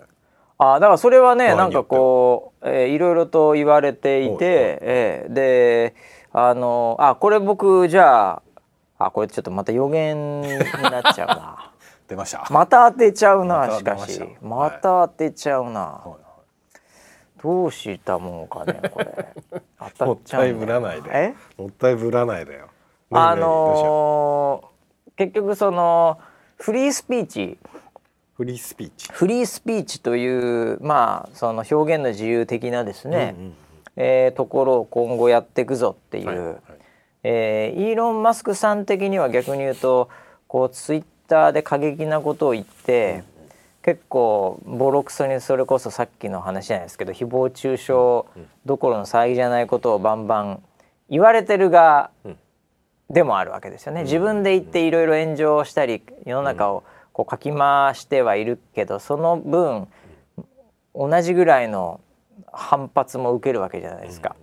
[0.59, 5.95] あだからそれはねなんかこう、えー、いろいろと言われていて、えー、で
[6.33, 8.41] あのあこれ僕じゃあ
[9.05, 11.71] あこれちょっとまた予言になっちゃうな。
[12.09, 12.45] 出ました。
[12.49, 14.21] また当てちゃうなしかし。
[14.41, 16.29] また当てちゃうな、はい
[17.41, 19.27] どうしたもんかねこれ。
[20.05, 21.35] もったいぶらないで。
[21.57, 22.67] もったいぶらないだよ。
[23.11, 26.19] あのー、結局その
[26.57, 27.57] フリースピーチ
[28.39, 29.09] フリースピーチ。
[29.11, 33.53] フリースピーチというまあその表現の自由的なですね、うんうん、
[33.97, 36.57] えー、ところを今後やっていくぞっていう、はいはい、
[37.23, 40.07] えー、イーロン・マスクさん的には逆に言うと
[40.47, 43.25] こうツイッターで過激なことを言って、
[43.83, 47.93] 結構ボロクソにそれこそさっきの話じゃないですけど誹謗中傷
[48.65, 50.63] どころの騒ぎじゃないことをバンバン
[51.09, 52.11] 言われてる側
[53.09, 54.03] でもあるわけですよね。
[54.03, 56.85] 自分で言っていろいろ炎上したり世の中を
[57.19, 59.89] こうかき回してはいるけどその分
[60.95, 61.99] 同じぐらいの
[62.53, 64.37] 反発も受けるわけじゃないですか。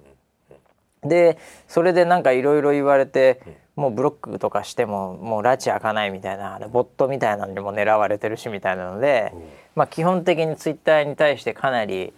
[1.03, 3.41] でそれでなんかいろいろ言われて
[3.77, 9.33] もうブロックとかしてももう拉致開かないみたいなボットみたいなのにも狙われてるしみたいなので、
[9.75, 12.13] まあ、基本的にツイッターに対してかなり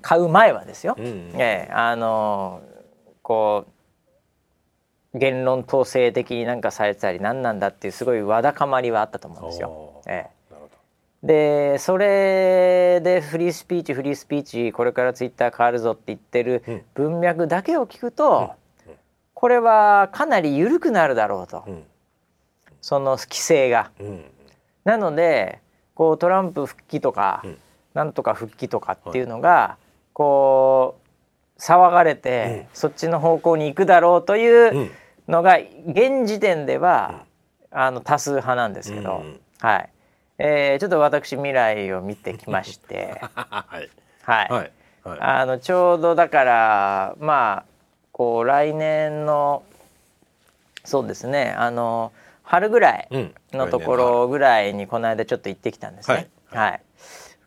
[0.00, 2.62] 買う前はですよ、うん、ええ、あの
[3.22, 9.89] こう言論統制的になんかされてたり何なんだっていうすごいわだかまりはあったと思うんですよ。
[10.06, 10.40] ええ。
[11.22, 18.54] でそれでフリースピーチフリースピーチこれからツイッター変わるぞって言ってる文脈だけを聞くと、
[19.34, 21.82] これはかなり緩くなるだろうと、うん、
[22.80, 23.90] その規制が。
[24.00, 24.24] うん、
[24.84, 25.60] なので
[25.94, 27.58] こうトランプ復帰とか、うん、
[27.92, 29.84] なんとか復帰とかっていうのが、はい、
[30.14, 30.96] こ
[31.58, 34.90] う騒がれて、そっちの方向に行くだろうという
[35.28, 37.26] のが現時点では、
[37.70, 39.22] あの多数派なんですけど、
[39.60, 39.90] はい、
[40.38, 43.90] えー、ちょっと私未来を見てきまして、はい、
[44.22, 44.72] はい、はい、
[45.20, 47.64] あのちょうどだからまあ
[48.12, 49.62] こう来年の
[50.84, 51.54] そうですね。
[51.56, 53.08] あの春ぐらい
[53.52, 56.28] のところぐらいにこの間ちょっと行ってきたんですね。
[56.50, 56.82] はい、はい、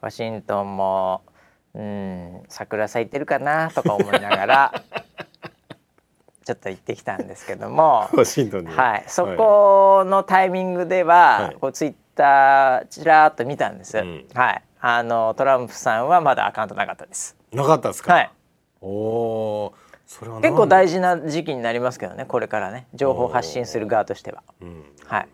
[0.02, 1.22] ワシントンも
[1.74, 4.84] うん桜咲いてるかなとか思いながら
[6.46, 8.08] ちょっと行ってきたんですけども。
[8.14, 14.64] ワシントンに、はい、そこのタイミングでは、はい、こうツイッターちらっと見たんです、うん、はい。
[14.80, 17.36] あのトランプさんはまだアカウントなかったです。
[17.52, 18.14] なかったですか？
[18.14, 18.32] はい。
[18.82, 19.74] おお
[20.42, 22.88] 結構大事な時期になりますけどねこれからね。
[22.94, 25.28] 情報発信する側としては、うん、はい。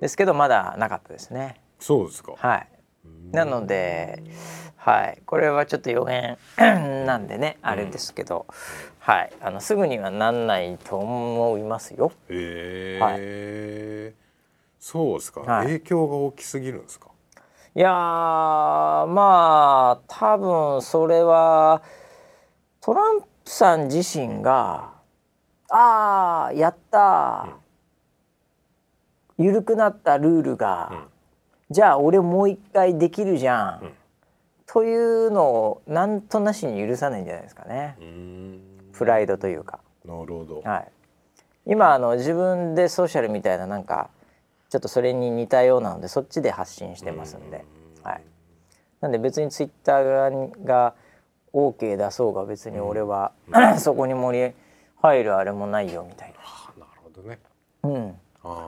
[0.00, 1.60] ですけどまだなかったですね。
[1.78, 2.32] そうですか。
[2.36, 2.68] はい。
[3.30, 4.22] なので
[4.76, 5.22] はい。
[5.24, 6.36] これはちょっと予言
[7.06, 8.46] なんでねあれですけど、
[8.98, 9.32] はい。
[9.40, 12.10] あのすぐにはなんないと思いますよ。
[12.28, 14.23] へえ、はい、
[14.86, 17.08] そうですか、はい、影響が大きすぎるんですか？
[17.74, 19.06] いやま
[19.98, 21.80] あ多分それは
[22.82, 24.92] トランプさん自身が
[25.72, 27.48] 「ああやった
[29.38, 31.06] 緩くなったルールが、うん、
[31.70, 33.94] じゃあ俺もう一回できるじゃん」うん、
[34.66, 37.96] というのをなんとなしに許さないんじゃないですかね。
[38.92, 39.80] プライドというか。
[40.04, 40.88] なるほど、はい、
[41.64, 44.10] 今あの自分でソーシャルみたいななんか
[44.74, 47.64] ちょっとそれに似たようなのでそっちで発信してますんで。
[48.02, 48.22] はい、
[49.00, 50.94] なんで別にツイッターが
[51.52, 54.52] OK 出そうが別に俺は、うん、そこに盛り
[55.00, 56.34] 入るあれもないよみたい
[56.76, 56.84] な。
[56.84, 57.38] なるほどね。
[57.84, 58.14] うん。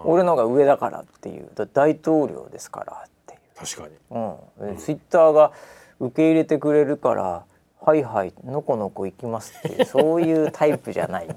[0.05, 3.40] 俺のが上だからっていう大統領ですからっていう。
[3.57, 4.69] 確かに。
[4.69, 4.77] うん。
[4.77, 5.51] ツイッターが
[5.99, 7.45] 受け入れてくれるから
[7.81, 11.29] はいはいのこのこ行きますっていうそういうタイプじゃない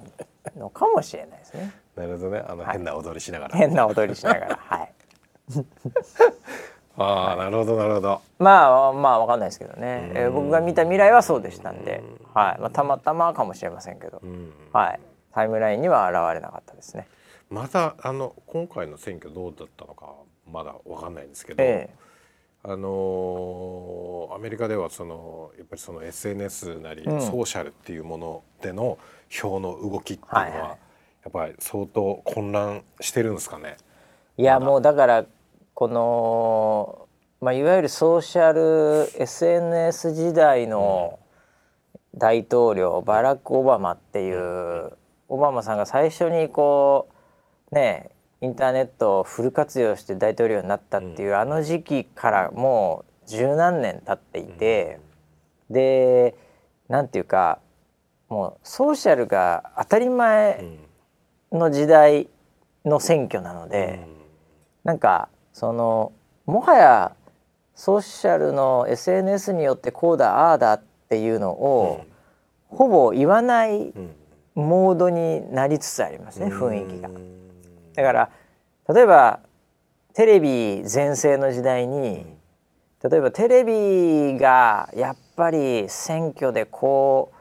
[0.55, 1.73] のかもしれないですね。
[1.99, 2.43] なるほどね。
[2.47, 3.57] あの、変な踊りしながら。
[3.57, 4.55] 変な踊りしながら。
[4.63, 4.93] はい。
[6.97, 8.21] ああ、なるほどなるほど。
[8.39, 14.21] まあまあわかんないですけどね、えー、僕が見た未来はそうでしたんで、はいまあ、たまたまかもしれませんけど、
[14.73, 14.99] はい、
[15.33, 17.07] タイムラインには現れなかったですね。
[17.49, 20.13] またあの今回の選挙どうだったのか
[20.45, 28.97] まだわかんないんですけど、えー、あのー、アメリカではそのやっぱりその SNS なり、ソーシャルっていうものでの
[29.29, 30.88] 票の動きっていうのは、はいはい
[31.23, 33.77] やっぱり相当混乱してるんですかね。
[34.37, 35.25] いやもうだから
[35.73, 37.07] この、
[37.41, 41.19] まあ、いわゆるソーシャル SNS 時代の
[42.15, 44.91] 大統領、バラク・オバマっていう
[45.27, 47.09] オバマさんが最初にこ
[47.71, 48.09] うね
[48.41, 54.99] インターネットをフル活用して大統領になったっていう、あの時期からもう十何年経っていて、
[55.69, 56.35] で
[56.87, 57.59] なんていうか
[58.29, 60.63] もうソーシャルが当たり前
[61.51, 62.29] の時代
[62.85, 64.07] の選挙なので、
[64.83, 66.11] なんかその
[66.45, 67.15] もはや
[67.75, 72.05] ソーシャルの SNS によってこうだああだっていうのを、
[72.67, 73.93] ほぼ言わない
[74.55, 77.09] モードになりつつありますね雰囲気が。
[77.95, 78.29] だから
[78.93, 79.39] 例えば
[80.13, 82.25] テレビ全盛の時代に
[83.01, 87.38] 例えばテレビがやっぱり選挙でこう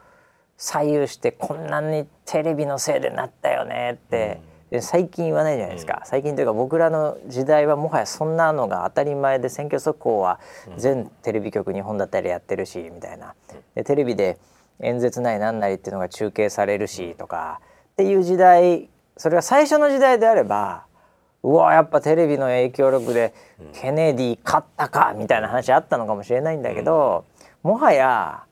[0.58, 4.40] 左右してこんなにテレビのせいでなったよねって。
[4.82, 10.40] 最近言わないじゃないですか、最近というか僕らの時代はもはやそんなのが当たり前で選挙速報は
[10.76, 13.34] 全テレビ局日本だったりやってるしみたいな。
[13.74, 14.38] でテレビで
[14.80, 17.60] 演説なりなんなりっていうのが中継されるしとか
[17.92, 20.84] っていう時代それが最初の時代であれば
[21.42, 23.32] うわやっぱテレビの影響力で
[23.72, 27.24] ケネディ勝ったかみたいな話あったのかもしれないんだけど
[27.62, 28.44] もはや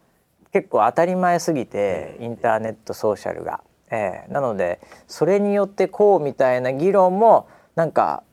[0.57, 3.61] 結構当たり前すぎてインターネットソーシャルが。
[3.90, 8.25] えー、なのでそれによってこうみたいな議論もなんか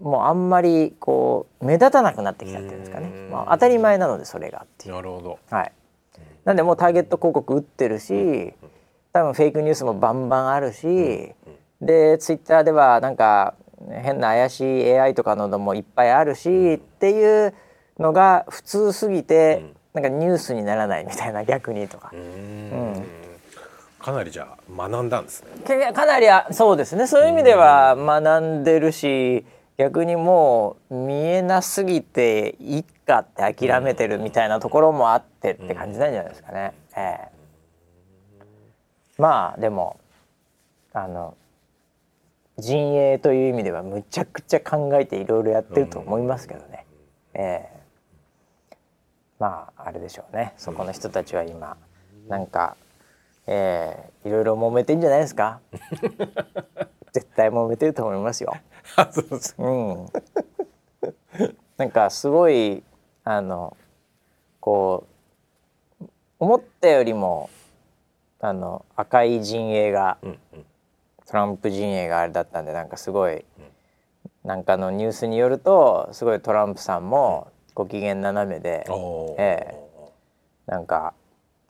[0.00, 4.94] もうあんまりこう目立たなくなってきたっていうんですかね、まあ、当たり前なのでそれがっていう。
[4.94, 5.72] なるほど、はい、
[6.44, 8.54] なんでもうターゲット広告打ってるし
[9.12, 11.34] 多分フェイクニュースもバンバンあるし
[11.82, 13.54] でツイッターではなんか
[13.90, 17.54] 変な怪しい AI とかのもいっぱいあるしっていう
[17.98, 22.10] のが普通すぎてなんかニュースにならないみたいな逆にとか。
[22.12, 23.06] うん
[24.00, 25.92] かなりじゃあ学んだんですね。
[25.92, 29.44] かなりそうですねそういう意味では学んでるし
[29.76, 36.72] 逆にもう見えなすぎていっかって諦めてるみたいなところもあってって感じなんじゃないですかね。
[36.96, 37.28] ええ、
[39.18, 39.98] まあでも
[40.92, 41.34] あの
[42.58, 46.86] 陣営という意味ではむちゃくちゃ考えていろいろやってると思いますけどね。
[47.34, 47.69] ええ、
[49.40, 50.54] まああれでしょうね。
[50.56, 51.76] そこの人たちは今
[52.28, 52.76] なんか
[53.46, 55.60] えー、いろいろ揉めてんじゃないですか？
[57.12, 58.54] 絶対揉めてると思いますよ。
[59.58, 60.06] うん、
[61.76, 62.84] なんかすごい
[63.24, 63.76] あの
[64.60, 65.06] こ
[66.00, 66.04] う
[66.38, 67.50] 思ったよりも
[68.40, 70.64] あの赤い陣営が、うんうん、
[71.26, 73.44] トランプ陣営があれだったんでなんかすごい、うん、
[74.44, 77.48] なんかのニュースによるとすごいトランプさんも
[77.80, 81.14] ご機嫌斜めで、うん、えー、なんか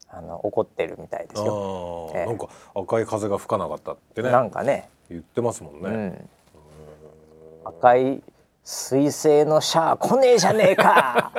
[0.08, 4.30] あの怒ってるみたいですよ、えー、なんか赤い風が吹かなかったってね。
[4.30, 4.88] なんかね。
[5.08, 6.28] 言ってますもんね、うん、
[7.64, 8.22] 赤い
[8.64, 11.32] 彗星のシャア来ねえじゃねえか。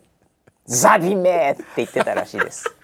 [0.64, 2.74] ザビメって言ってたらしいです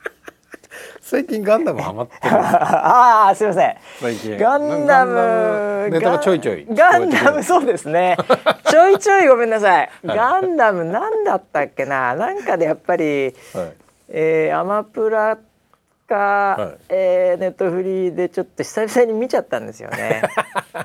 [1.01, 2.35] 最近ガンダムハマってる。
[2.35, 3.77] ああすみません。
[4.01, 4.38] 最近。
[4.38, 6.66] ガンダムネタがちょいちょい。
[6.71, 8.16] ガンダムそうですね。
[8.71, 12.14] ちょいちょいごめんなさい、はい、ガンダムなんだったっけな？
[12.14, 13.73] なんかでやっぱり、はい、
[14.09, 15.38] えー、アマプラ
[16.09, 16.16] か、
[16.59, 20.23] はい、えー、ネットフリーでちょっと久々に見ちゃったんですよね。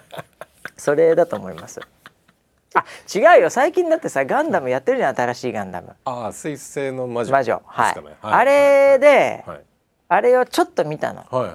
[0.77, 1.81] それだと思います。
[2.73, 3.49] あ違うよ。
[3.49, 5.95] 最近だってさガンダムやってるじゃん新しいガンダム。
[6.05, 7.62] ああ水星の魔女、魔女。
[7.65, 9.62] はい、はい、あれで、はい、
[10.09, 11.25] あれをちょっと見たの。
[11.29, 11.53] はいはい。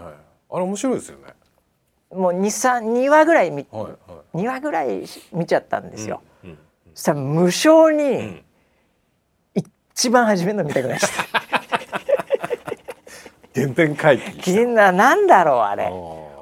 [0.50, 1.34] あれ面白いですよね。
[2.14, 2.50] もう二
[3.08, 3.88] 話ぐらい見、はいは
[4.34, 6.58] い、2話ぐらい見ちゃったんですよ、うんうん、
[6.94, 8.44] そしたら無性に、うん、
[9.54, 11.40] 一番初めの見たくなっちゃった
[13.54, 15.90] 原点回帰みんななんだろうあれ。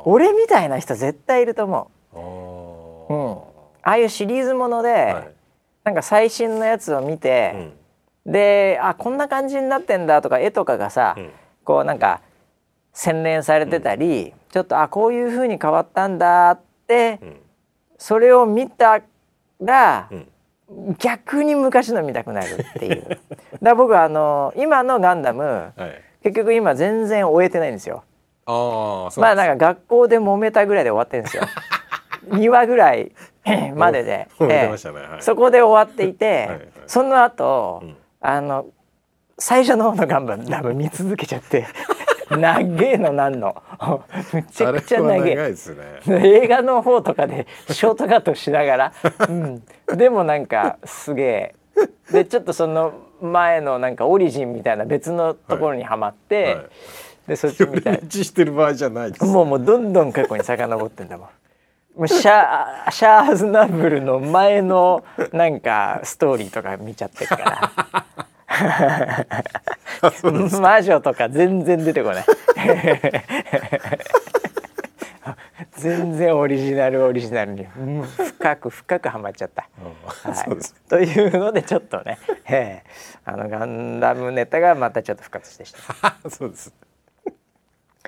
[0.04, 2.18] 俺みたいな人絶対いると思う、
[3.14, 3.32] うん、
[3.82, 5.30] ああいうシリーズもので、はい、
[5.84, 7.72] なんか最新のやつを見て、
[8.26, 11.30] うん、であこんな感じになってんだとか絵とかがさ、うん、
[11.70, 12.20] こうなんか
[12.92, 17.20] 洗練されてたり、うん、ちょっとあこういうふうに変わったんだって、
[17.96, 19.00] それを見た
[19.60, 20.10] ら、
[20.98, 23.02] 逆に昔の見たくなるっていう。
[23.02, 23.20] だか
[23.60, 26.02] ら僕はあの今のガンダム、はい。
[26.24, 28.02] 結局今全然終えてないんですよ。
[28.46, 31.44] あまあなんか学校で揉めたぐらいで終わってるんですよ。
[32.30, 33.12] 2話ぐらい
[33.76, 34.76] までで、え
[35.20, 38.66] そこで終わっていて、はいはい、その後、うん、あの
[39.40, 41.66] 最初の方のガンバ多分見続けちゃって
[42.30, 43.60] 長えのなんの。
[44.32, 45.54] むちゃくちゃ長え、ね、
[46.06, 48.92] 映画の方とかでショートカットしながら、
[49.28, 49.62] うん、
[49.96, 51.54] でもなんかすげえ。
[52.12, 56.54] でちょっとその前のなんかオリジンみたいな別のところにはまって、はい。
[56.54, 56.66] はい、
[57.28, 58.00] でそっち見たい。
[58.10, 61.28] してる場合じゃないもうもうどんどん過去に遡ってんだもん。
[61.96, 68.26] もうシャシャーズナブルの前のなんかストーリーとか見ちゃってるから
[70.60, 72.24] 魔女とか全然出てこない。
[75.80, 77.66] 全然オリジナルオリジナルに、
[78.04, 79.68] 深く深くはまっちゃった。
[80.22, 80.48] はい、
[80.88, 86.16] というのでちょっとね、えー、あのガンダムネタがまたちょっと復活してした。
[86.28, 86.74] そうです。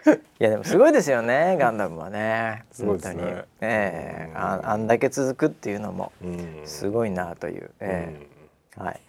[0.05, 2.65] いやでもすごいですよねガンダムはね。
[2.79, 3.25] 本当に。
[3.25, 6.13] ねえー、ああんだけ続くっていうのも
[6.65, 8.27] すごいなという、えー、
[8.77, 9.01] はい。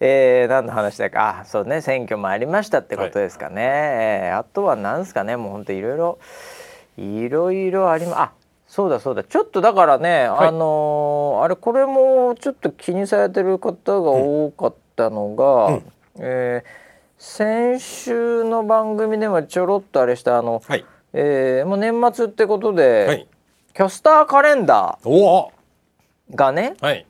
[0.00, 1.40] えー、何の話だか。
[1.40, 1.80] あそうね。
[1.80, 5.36] 選挙もありましたってことですかね、はい、えー、あとは何ですかね。
[5.36, 6.18] もう本当いろいろ
[6.96, 8.32] いろいろありまあ
[8.66, 9.24] そうだそうだ。
[9.24, 15.82] ちょっとだからね、はい、あのー、あれこれもちょっと気にされてる方が多かったのが、うん、
[16.18, 16.68] えー、
[17.18, 23.28] 先週の番組でもちょろっとあれしたあの、はい、えー、もう年末ってことで、はい、
[23.74, 25.54] キャスターカレンダー。
[26.30, 27.06] がね、はい、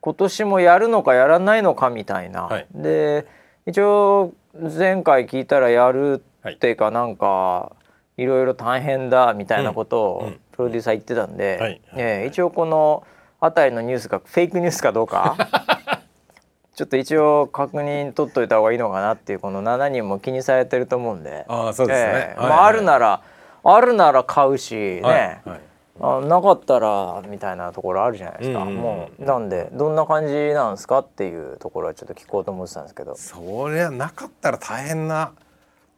[0.00, 3.26] 今年もやるのかやらないのかみたいな、はい、で
[3.66, 7.72] 一応前回聞いたらやるっていうかなんか
[8.16, 13.06] いろいろ大変だみたいなことをプロデューサー言ってたんで、一応この
[13.40, 15.36] 辺りのニュースがフェイクニュースかどうか
[16.74, 21.44] ちょっと一応確認取っといた方がいいのかなっていうこの7人も気にされてると思うんで。
[21.48, 23.20] あそうですね、えー、まあ、あるなら
[23.62, 25.50] あるなら買うしね、はい。
[25.50, 25.60] はい
[26.00, 33.16] あなかったらみたいなところあるじゃないですか、うんうん、もうなんでどんな感じなんですかっていうところはちょっと聞こうと思ってたんですけど。
[33.16, 35.32] そりゃなかったら大変な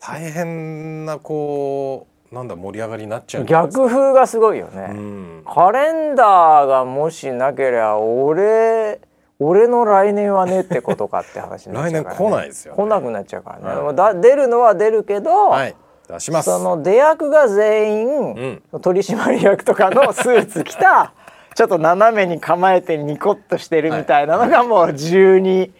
[0.00, 9.00] 大変なこうなんだ盛り上がりになっちゃう逆風がすごいよね、うん、カレンダーがもしなけりゃ俺
[9.40, 15.74] 俺の来年はねってことかって話になっちゃうから、ね、 来年来ないですよ、ね、来なくなっちゃうからね、はい、だ出るのは出るけど、はい、
[16.10, 16.50] 出します。
[16.50, 21.12] その出役が全員、うん、取締役とかのスーツ着た
[21.54, 25.70] ちょっと斜めに構えてニコッとしてるみたいなのがもう12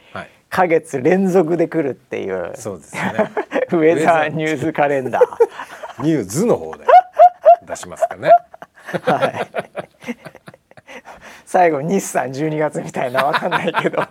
[0.49, 3.31] か月連続で来るっていう、そうですね。
[3.73, 5.25] ウェザーニューズカレンダー。
[6.03, 6.85] ニューズの方で
[7.63, 8.31] 出しますかね。
[9.03, 9.47] はい。
[11.47, 14.03] 最後日産12月みたいなわかんないけど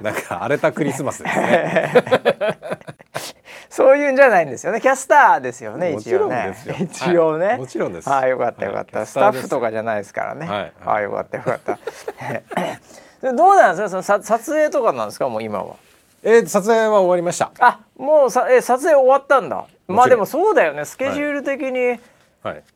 [0.00, 1.92] なんか荒れたクリスマスですね。
[3.70, 4.80] そういうんじゃないんですよね。
[4.80, 8.08] キャスターですよね一応ね一応ね、はい、もちろんです。
[8.08, 11.78] ああよかったよかった、はい、スタッフとかじゃないですからね、はい、ああよかったよかった。
[13.32, 13.88] どうなんですか？
[13.88, 15.28] そのさ撮影とかなんですか？
[15.28, 15.74] もう今は。
[16.22, 17.50] えー、撮影は終わりました。
[17.58, 19.64] あもうさえ撮影終わったんだ。
[19.88, 20.84] まあでもそうだよね。
[20.84, 22.00] スケジュール的に、はい、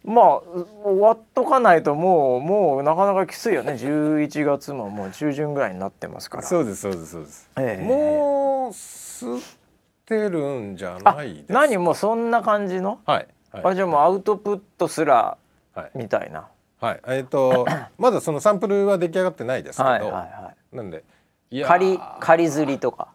[0.04, 0.40] まあ
[0.82, 3.72] 終わっとかないともうもうなかなかきついよね。
[3.74, 6.42] 11月ももう中旬ぐらいになってますから。
[6.42, 9.42] そうですそうですそうです、えー、もう吸っ
[10.06, 11.52] てるんじゃないですか？
[11.52, 11.76] 何？
[11.76, 15.36] もそんな感じの、はい、はい、あじゃあもうアウトプットすら
[15.94, 16.48] みたいな、
[16.80, 17.66] はい、えっ、ー、と
[17.98, 21.04] まだそのサンプルは出来上がってないですけど、はいはいはい、なんで
[21.66, 23.08] 仮仮釣りとか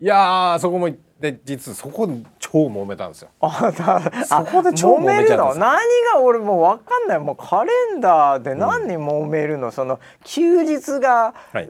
[0.00, 0.88] いやそこも
[1.18, 3.30] で実そこで超揉めたんですよ。
[3.40, 5.80] あだそこで超揉めちゃうん何
[6.12, 7.18] が俺もう分かんない。
[7.18, 11.68] もうカレンダーで何に揉めるの、うん、その休日が、はい、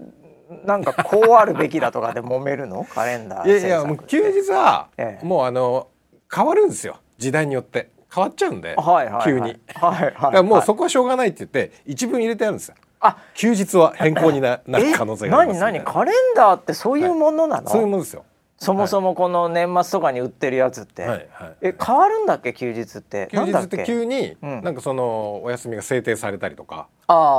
[0.66, 2.84] なんかこうあるべきだとかで揉めるの？
[2.92, 5.88] カレンダーいやいやもう休日は、ええ、もうあの
[6.30, 6.98] 変わるんですよ。
[7.16, 7.90] 時代によって。
[8.14, 12.74] 変わっちゃうんで、はいはいはい、急に、はいはいはい、もうそこはしょうがないって言って一文入れてあるんですよ。
[13.01, 18.24] あ休日は変更にななる可能性があります何何カレンダーってそういうものなの、はい、そういうものですよ。
[18.61, 22.53] そもそもこの年末とかに売ってるやつって、はいはい、え変わるんだっけ？
[22.53, 23.28] 休日って。
[23.30, 26.88] 休日って急に、なんかそのお休みが制定されたりとか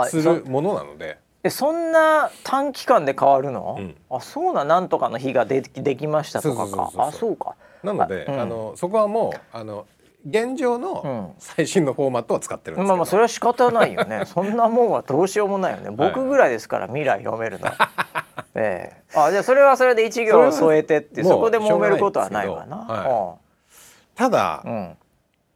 [0.07, 1.18] するものなので。
[1.43, 6.91] えそんな短期間で変わるの、うん、あそうななんとかの日がでできましたとかか。
[6.97, 7.55] あそうか。
[7.84, 9.88] なのであ、うん、あのそこはもうあの
[10.28, 14.24] 現状の最新のフォーマットを使ってるんですまあまあそれは仕方ないよね。
[14.28, 15.91] そんなもんはどうしようもないよね。
[15.91, 17.67] 僕ぐらいですから未来読めるの
[18.55, 19.17] ええ。
[19.17, 24.97] あじゃあそれはそれで一行添えてってそこで揉めることはないわな、はい、ただ、うん、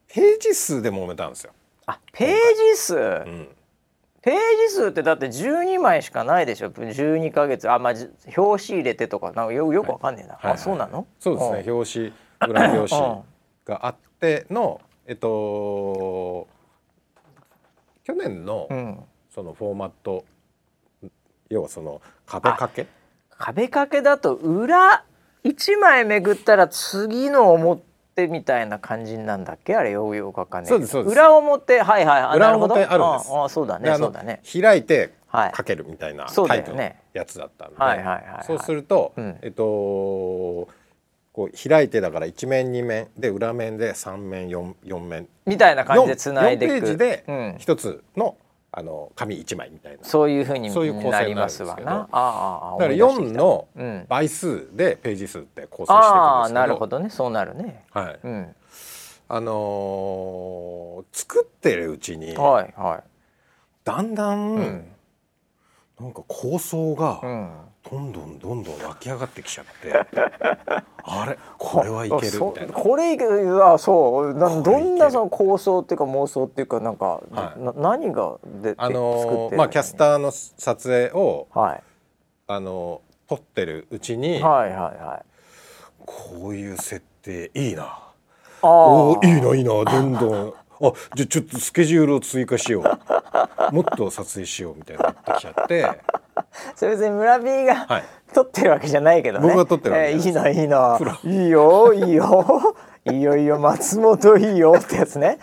[0.08, 1.52] ページ数で揉めたんですよ。
[1.86, 2.30] あペー
[2.72, 3.50] ジ数、うん。
[4.22, 4.36] ペー
[4.70, 6.70] ジ数ってだって12枚しかないでしょ。
[6.70, 7.70] 12か月。
[7.70, 7.94] あまあ
[8.38, 9.34] 表紙入れてとか。
[9.34, 11.06] なんかよよくわかんねえな、はい、あそうなの？
[11.20, 11.72] そうですね。
[11.74, 12.14] 表紙
[12.52, 13.24] 裏表紙
[13.66, 16.48] があってのえっと
[18.06, 18.70] 去年の
[19.30, 20.24] そのフォーマット、
[21.50, 22.88] 要はその壁掛け？
[23.38, 25.04] 壁掛けだと裏
[25.44, 29.76] 1枚めぐったら次の表みたいな感じなんだっけ？
[29.76, 30.74] あれようよくわかんない
[31.06, 33.32] 裏表はいはい裏表あるんです。
[33.34, 34.42] ああそうだねそうだね。
[34.50, 38.24] 開いてかけるみたいなタイプのやつだったんで、はいはい。
[38.46, 40.70] そうすると、うん、えっと
[41.34, 45.28] こう開いてだから一面二面で裏面で三面四四面。
[45.46, 48.38] みたいな感じでつないでいくページで一つの、
[48.72, 50.04] あの紙一枚みたいな。
[50.04, 53.68] そういうふうにそういう構成になりますわなああだから四の
[54.08, 57.10] 倍数でページ数って構成していくんですけど、ああなるほどね。
[57.10, 57.84] そうなるね。
[57.92, 58.56] はい、うん、
[59.28, 63.04] あのー、作ってるうちに、はいはい、
[63.84, 64.86] だんだん、うん、
[66.00, 67.22] なんか構想が、
[67.90, 69.94] どんどんどんどん湧き上がってきちゃって
[71.06, 71.38] あれ？
[71.58, 72.46] これはいける？
[72.46, 72.74] みたいな。
[72.74, 74.34] これいけるあそう。
[74.34, 81.84] などんなその構想っていうか妄想っていうかなんか、はい、な何がであのー、まあキャスターの撮影を、はい、
[82.48, 85.26] あのー、撮ってるうちに、はいはいはい、
[86.06, 88.00] こういう設定いいな。
[88.66, 90.54] おいいないいなどんどん
[90.90, 92.84] あじゃちょっとスケジュールを追加しよう。
[93.74, 95.90] もっと撮影しようみたいになってきちゃって。
[96.76, 98.04] それ別に村 B が、はい、
[98.34, 99.48] 撮ってるわけじゃないけどね。
[99.48, 102.76] 僕が撮ってるわけ、えー、いいないいないいよいいよ。
[103.06, 103.60] いいよいいよ。
[103.60, 105.40] 松本いいよってやつね。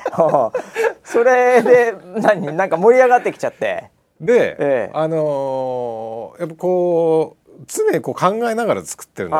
[1.05, 2.53] それで何？
[2.57, 3.91] なんか盛り上がってきちゃって。
[4.21, 9.37] で、えー、あのー、やっぱこう常にこう考えながら作ってるの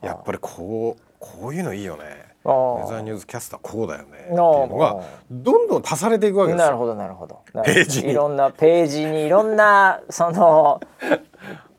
[0.00, 2.50] でやっぱりこうこういうのいいよねデ
[2.88, 7.42] ザインニュースキャスターこうだよねっていうのがどんどん足されていくわけですなるほどなるほど。
[7.64, 10.80] ページいろんなページにいろんなその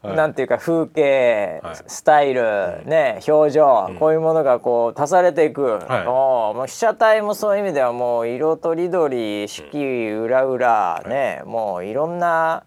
[0.02, 2.42] はい、なんていうか風景、はい、スタイル、
[2.86, 9.78] ね表情、うん、こういうものがこう足されていく、はい、もう被写体もそういう意味ではもう色とりどり四季
[10.10, 12.64] 裏裏、ね、もういろんな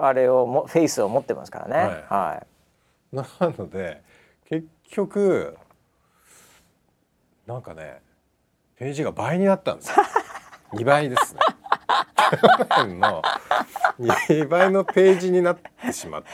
[0.00, 2.04] あれをもフェイスを持ってますからね。
[2.08, 2.40] は
[3.12, 4.02] い、なので
[4.48, 5.56] 結局
[7.50, 8.00] なんかね
[8.76, 9.96] ページが倍になったんですよ。
[10.72, 11.40] 2倍ですね。
[12.96, 13.22] の
[13.98, 16.28] 2倍のページになってしまって。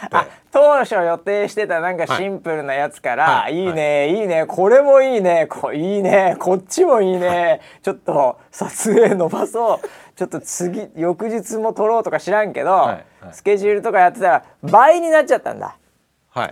[0.53, 3.65] 当初予定してたなんかシンプルなやつから、はい、い。
[3.65, 9.89] いね、はい、いいねこれもいいねこいいねこっちもいいね、はい、ちょっと撮影伸ばそう。
[10.17, 12.91] ちょっと次翌日も撮ろうとか知らんけど、
[13.33, 15.79] スケジュールとかやってたら倍になっちゃったんだ、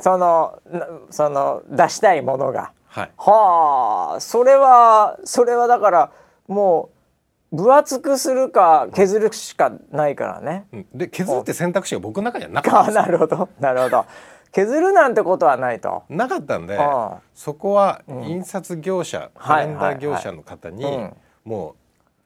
[0.00, 0.58] その
[1.10, 2.72] その出したいものが。
[2.94, 6.12] はい、はあそれはそれはだから
[6.46, 6.90] も
[7.50, 10.66] う分厚くするか削るしかないからね。
[10.72, 13.48] うん、で削るって選択肢が僕の中にはなかったなるほど。
[13.58, 14.04] なるほど。
[14.52, 16.04] 削るなんてことはないと。
[16.08, 16.78] なかったんで、
[17.34, 20.84] そこは印刷業者、うん、カレンダー業者の方に
[21.44, 21.74] もう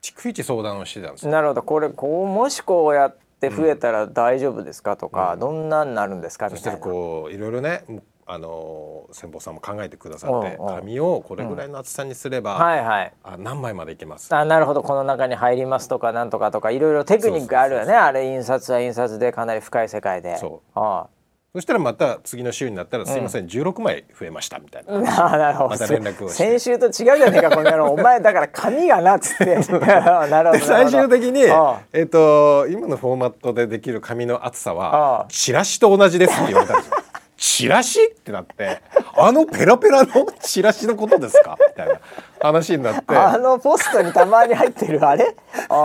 [0.03, 1.63] 逐一相談をしてたんですなるほど。
[1.63, 6.63] これこうもしこうやって増えたら大丈夫ですかとか、うん、どんなになるんですかみたいな。
[6.63, 7.83] そしたらこういろいろね
[8.31, 14.33] あの先方さんも考えてくださって紙をこれぐらいの厚さにすれば、はいはい、あ何枚までいけます。
[14.35, 14.83] あなるほど。
[14.83, 17.93] この中に入りますとかなんとかとかいろいろテクニックあるよね。
[17.93, 20.37] あれ印刷は印刷でかなり深い世界で。
[20.37, 20.79] そう。
[20.79, 21.19] ああ。
[21.55, 24.93] そしたらまた次の週になったら「すいません、うん、16枚増えました」みたいな、
[25.33, 25.69] あなるほど。
[25.71, 27.91] また連絡を先週と違うじゃねえかこの野郎。
[27.91, 29.55] お前だから紙がなっつって。
[29.79, 37.08] なるほど最終的に、えーと、今のフォーマットでできる紙の厚さはチラシと同じですって言われたんですよ。
[37.39, 38.03] チラシ？
[38.03, 38.81] ってなって
[39.17, 41.57] あのペラペラのチラシのことですか？
[41.69, 42.01] みたいな
[42.41, 43.15] 話になって。
[43.15, 45.35] あのポストにたまに入ってるあれ？
[45.69, 45.81] ああ、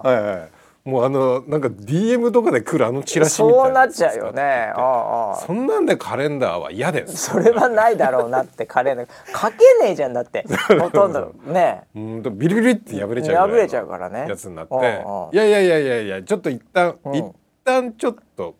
[0.00, 0.50] はいはい。
[0.84, 4.42] もうあのなんか DM とかで来るあのチラシみたいなそうなっちゃうよね。
[4.74, 7.16] ああそんなんでカレンダーは嫌です。
[7.16, 9.08] それはないだろうなってカレンダー。
[9.32, 10.44] 書けねえじゃんだって。
[10.78, 11.32] ほとんど。
[11.46, 14.26] ねうんビリビリって破れちゃう破れちゃうからね。
[14.28, 14.74] やつになって。
[15.32, 17.32] いやいやいやいやいやちょっと一旦、うん、一
[17.64, 18.56] 旦ちょっと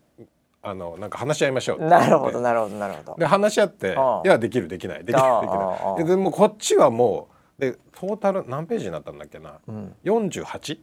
[0.64, 3.16] あのなんか話し合いましょうなるほどなるほどなるほど。
[3.18, 5.04] で話し合っていやできるできない。
[5.04, 6.04] できるできない。
[6.04, 10.78] でもこっちはもうでトータル何ページになったんだっけな、うん、48?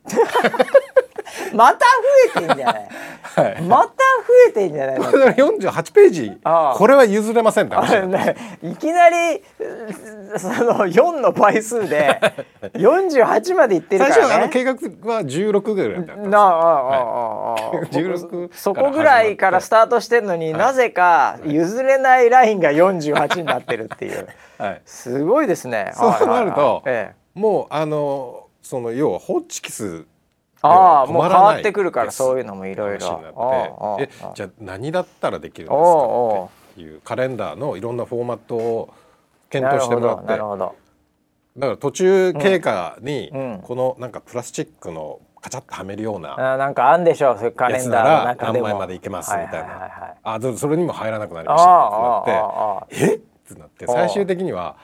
[1.53, 1.79] また
[2.35, 2.89] 増えてんじゃない、
[3.21, 3.93] はい、また増
[4.49, 6.37] えてんじゃない48ページ。
[6.77, 9.43] これは譲れませんって話、ね、いきなり
[10.37, 12.19] その4の倍数で
[12.73, 14.73] 48までいってるから、ね、最初あの計画
[15.11, 16.49] は16ぐらいだったなああ
[17.51, 24.27] ああ、16そこぐらいからスタートしてるのに、はい、なぜか譲れないラインが48になってるっていう、
[24.57, 25.91] はい、すごいですね。
[25.95, 30.05] そうなると、ええ、もうあのその要はホッチキス
[30.61, 33.97] ああもう変わってくるからそういうのもいろいろ。
[33.99, 38.93] えじゃあ何だったらできるんですかっていうカレンダーのいろんなフォーマットを
[39.49, 40.27] 検討してもらって。
[41.57, 43.31] だから途中経過に
[43.63, 48.67] このなんかプラスチックのカチャッとはめるような、うん、なんかあんでしょうカレンダーの中でも。
[48.67, 53.13] 何枚までいけますみたいな、はいはいはい、あそれにも入らなくなりましたってなって。
[53.13, 53.15] え？
[53.15, 53.87] ってなって。
[53.87, 54.75] 最終的には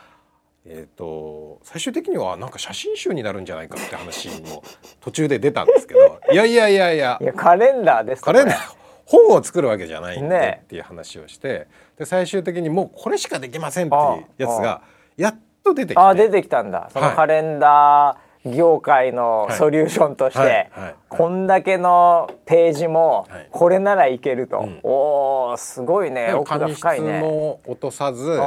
[0.68, 4.64] えーと、最終的にはなんか写真集になるんじゃないかって話も
[5.00, 7.20] 途中で出たんですけど いやいやいやいや。
[7.22, 8.76] いやカレンダーですカレンダー。
[9.06, 11.68] 本を作るわけじゃないんでっていう話をして、
[12.00, 14.82] で最終的にもうこれしかできませんっていうやつが
[15.16, 16.02] やっと出てきて。
[16.02, 16.90] あ出てきたんだ。
[16.92, 20.72] そのカレンダー業界のソリューションとして、
[21.10, 26.34] こんだけのページもこれならいけると、はいうん、おおすごいね。
[26.34, 27.20] 奥が深いね。
[27.20, 28.40] も落とさず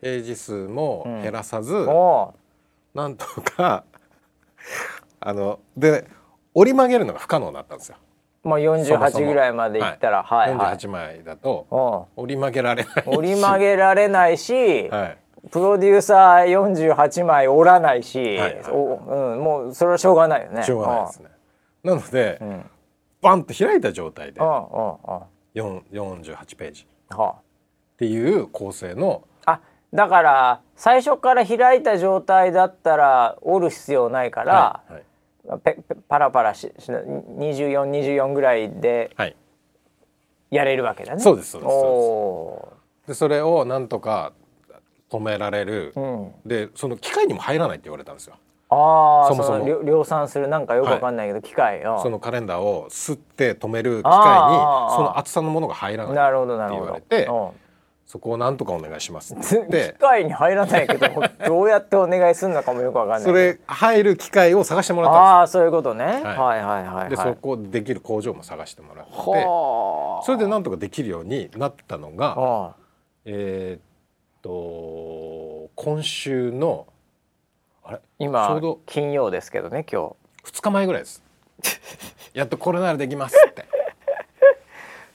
[0.00, 1.86] ページ数も減らさず、うん、
[2.94, 3.26] なんと
[3.56, 3.84] か
[5.20, 6.06] あので
[6.54, 7.96] 折り曲げるのが不可能だったんですよ。
[8.44, 15.18] まあ48ぐらいまでいったら、はい、はい、48枚だと折り曲げられない折り曲げられないし、はい、
[15.50, 20.62] プロデューサー48枚折らないし、はいはい、うん、もうそれはしょうがないよね。
[20.62, 21.30] しょうがないですね。
[21.82, 22.70] なので、うん、
[23.22, 25.22] バンと開いた状態で48
[26.56, 26.86] ページ。
[27.10, 27.34] っ
[27.98, 29.27] ていう構成のあ
[29.92, 34.92] だから最初から開いた状態だったら折る必要ないから、はい
[35.48, 35.60] はい。
[35.60, 35.78] ペ
[36.08, 39.16] パラパラし2424ぐらいで
[40.50, 41.22] やれるわけだね。
[41.22, 42.68] そうですそうですそ
[43.06, 44.32] うでそれをなんとか
[45.10, 48.36] 止められる、うん、でその機械にも入らないって言われたんですよ。
[48.70, 49.82] ああそもそも。
[49.82, 57.28] 量産するなんかよくわかんないけど、はい、機械そのカレンダーを吸って止める機械にその厚さのものが入らないって言われて。
[58.08, 59.92] そこをなんとかお願いしますって。
[59.98, 61.08] 機械に入らないけど
[61.46, 69.12] どうやってお願いするのかもよくわかんないそれ入る機械を探してもらったああそういうことね、はい、はいはいはい、でそこできる工場も探してもらって。
[69.12, 72.72] それでなんとかできるようになったのが
[73.26, 73.80] えー、っ
[74.40, 76.86] と今週の
[77.84, 77.98] あれ？
[78.18, 80.50] 今ちょうど金曜ですけどね今日。
[80.50, 81.22] 2日前ぐらいです。
[82.32, 83.66] やっとこれならできますって。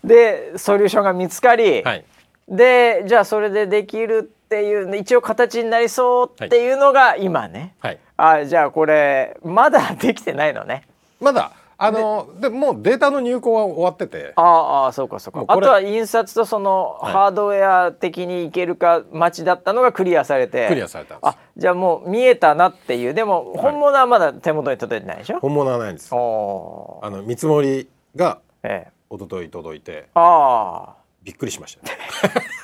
[0.04, 2.06] でソリューションが見つかり、はい
[2.48, 10.84] でじゃあそれでできるっていう一応形になりそうっていうのが今ね、はい、あじゃあこれまだできてないのね。
[11.20, 11.52] まだ。
[11.76, 14.32] あのでもうデータの入稿は終わってて。
[14.36, 15.44] ああそうかそうか。
[15.48, 20.68] あとは印刷とそのハードウェア的にいけるか待ちだったのがクリアされて。
[20.70, 23.14] クリアされたあじゃあもう見えたなっていう。
[23.14, 26.10] でも本物はまだ手元に届いてないでしょ、はい、本物はないんです。
[26.14, 31.98] あの見積もりが一昨日届いて、ああびっくりしました、ね。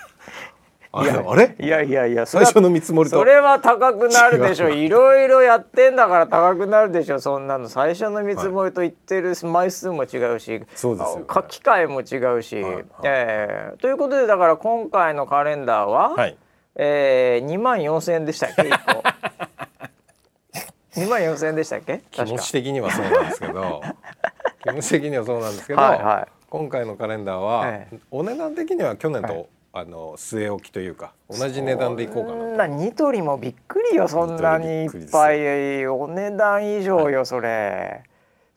[0.91, 1.11] あれ？
[1.11, 1.55] あれ？
[1.59, 4.69] いやいやいや最初の見積もりとそれは高くなるでしょ。
[4.69, 7.69] いろいろやってんだから高くなるでしょそんなの。
[7.69, 12.73] 最初の見積もりと言ってる枚数も違うし、そうですよ、ね、機械も違うし、はい。
[12.73, 16.35] はい、えー、ということでだから今回のカレンダーは、はい、
[16.75, 19.03] えー、2万4千円でしたっけ？1個。
[20.99, 22.01] 2万4千円でしたっけ？
[22.09, 23.81] 気持ち的にはそうなんですけど。
[24.63, 32.57] 気持ち的にはそうなんですけど、はいはい今回のカレンダーは、ええ、お値段的には去年と、はい、あの据え置きというか同じ値段でいこうかなそん。
[32.57, 35.85] なニトリもびっくりよそんなにいっぱい。
[35.87, 38.03] お値段以上よ、はい、それ。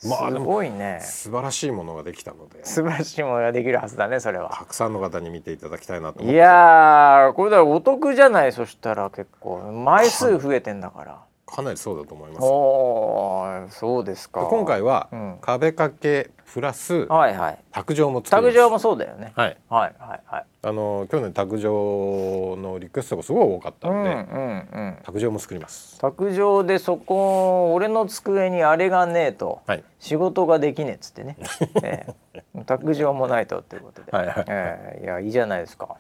[0.05, 0.99] まあ、すごいね。
[1.01, 2.65] 素晴らしいものができたので。
[2.65, 4.51] 素晴らしいものができるはずだねそれは。
[4.51, 8.53] たくさんの方に見ていただきたいなといやこれだお得じゃない？
[8.53, 11.21] そしたら結構枚数増えてんだから
[11.55, 12.43] かなりそうだと思います。
[12.43, 14.41] おそうですか。
[14.47, 15.11] 今回は
[15.43, 20.45] 壁掛けプラス、はいはい、卓上も卓上もそうだよね、はい、はいはいはい。
[20.63, 25.99] あの去年卓上のリクエストがすごい多かったんで、うんうんうん、卓上も作ります。
[25.99, 31.37] 卓上でそこ俺の机にあれがねえと、はい、仕事ができねえっつってね、
[31.83, 35.97] えー、卓上もないとっていうことで、はいはいえー、いやいいじゃないですか。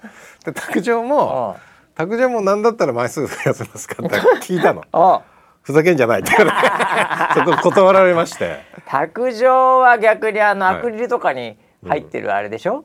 [0.46, 1.57] で卓上も、
[1.94, 4.82] 卓上も何だったら枚数増やせますかって聞いたの。
[4.92, 5.31] ああ
[5.62, 6.32] ふざけんじゃないって。
[6.36, 6.44] そ
[7.44, 8.60] こ断られまして。
[8.86, 11.56] 卓上は逆にあのアクリルとかに
[11.86, 12.84] 入ってるあれでしょ、うん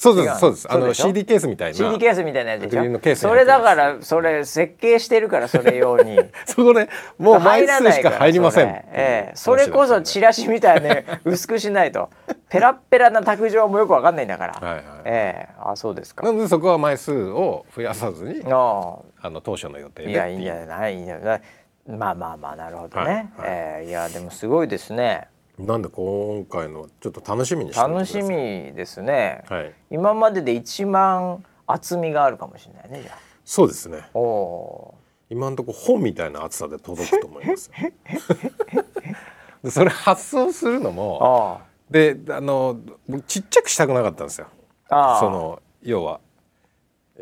[0.00, 0.38] そうです。
[0.38, 1.76] そうですあの CD ケースみたいな。
[1.76, 3.14] CD ケースみたいなやつでしょ？
[3.16, 6.18] それだからそれ設計してるからそれ用に。
[6.46, 6.88] そこね
[7.18, 8.68] もう枚数しか入りません。
[8.68, 9.32] ええ。
[9.34, 12.08] それこそチラシみたいね 薄くしないと。
[12.48, 14.54] ペラペラな卓上もよくわかんないんだから。
[14.54, 15.54] はい、はい、ええ。
[15.62, 16.24] あそうですか。
[16.24, 21.42] なのでそこは枚数を増やさずにあの当初の予定でいやいいんじゃないいいんじゃない
[21.86, 25.28] まあまあまあなるほどね、はいはい、えー、いやでもすごいですね。
[25.58, 33.18] なんで今回のちょっと楽しみに楽しみですね、はい、今までで一番厚みがあるかもしれないねじゃあ。
[33.44, 34.08] そうですね。
[34.14, 34.94] お
[35.28, 37.70] 今のところ本みたいな厚さで届くと思います。
[39.62, 41.60] でそれ発送するのも
[41.90, 42.78] であの
[43.26, 44.46] ちっちゃくしたくなかったんですよ。
[44.88, 46.20] その要は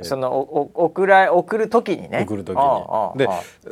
[0.02, 2.22] そのお送ら送る時にね。
[2.22, 3.18] 送る時に。
[3.18, 3.28] で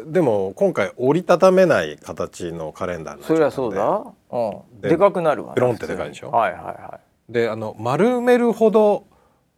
[0.07, 6.31] でも今回折りたためない形のカレンダーそれはそうだ、うん、でかくなるわ、ね、ペロンってでかいでしょ？
[6.31, 7.33] はいはいはい。
[7.33, 9.05] であの丸めるほど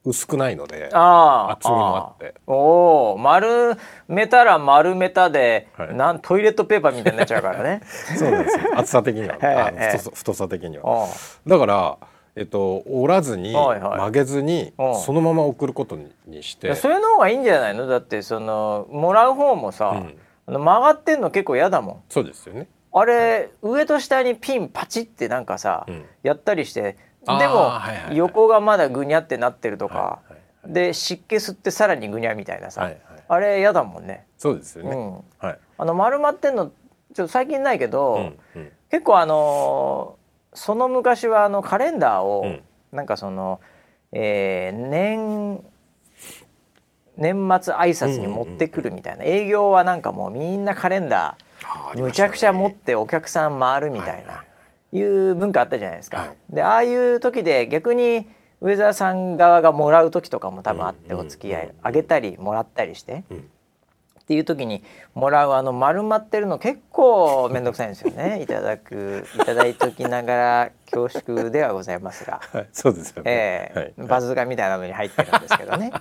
[0.04, 2.34] 薄くないので厚みもあって。
[2.46, 7.82] おお丸めたら丸めたで、はい、なんトイレットペーパーみたいになっちゃうからね。
[8.16, 8.78] そうなんですよ。
[8.78, 9.34] 厚さ的には。
[9.90, 11.08] 太さ太さ的には。
[11.46, 11.98] だから
[12.38, 14.72] えっと、折らずに、はいはい、曲げずに、
[15.04, 16.74] そのまま送ることにして。
[16.74, 17.86] それの方がいいんじゃないの？
[17.86, 20.02] だってそのもらう方もさ、
[20.46, 22.02] うん、曲がってんの結構嫌だもん。
[22.08, 22.68] そうですよね。
[22.92, 27.72] あれ、はい、上と下にピンパチってなんかさ、うん、やったりしてでも、
[28.12, 30.20] 横がまだぐにゃってなってるとか、
[30.66, 34.26] で湿気吸ってさらにぐにゃみたいなさ、はいはい、あれ嫌だもんね。
[34.38, 35.12] そうですよね、うん、
[35.46, 36.70] はい、あの丸まってんの
[37.14, 40.17] ちょっと最近ないけど、うんうん、結構あの
[40.54, 43.60] その昔はあのカレンダーを、うん、なんかその、
[44.12, 45.62] えー、年
[47.16, 54.44] 年末挨拶に持ってくるみたいな、営業はなんかもうみんなカレンダーむちゃくちゃ持ってお客さん回るみたいな、
[54.92, 56.18] いう文化あったじゃないですか。
[56.18, 58.28] はい、でああいう時で逆に
[58.60, 63.24] 上澤さん側がもらう時とかも多分あってお付き合いあげたりもらったりして。
[63.30, 63.50] うん
[64.28, 68.40] っていう時にもらうあの丸まってるの結構面倒くさいんですよね。
[68.44, 75.92] いただくいただいときながら恐縮ではございますが、はい、そうですよね、えー、はい、バズーカみたいなのに入ってるんですけどね、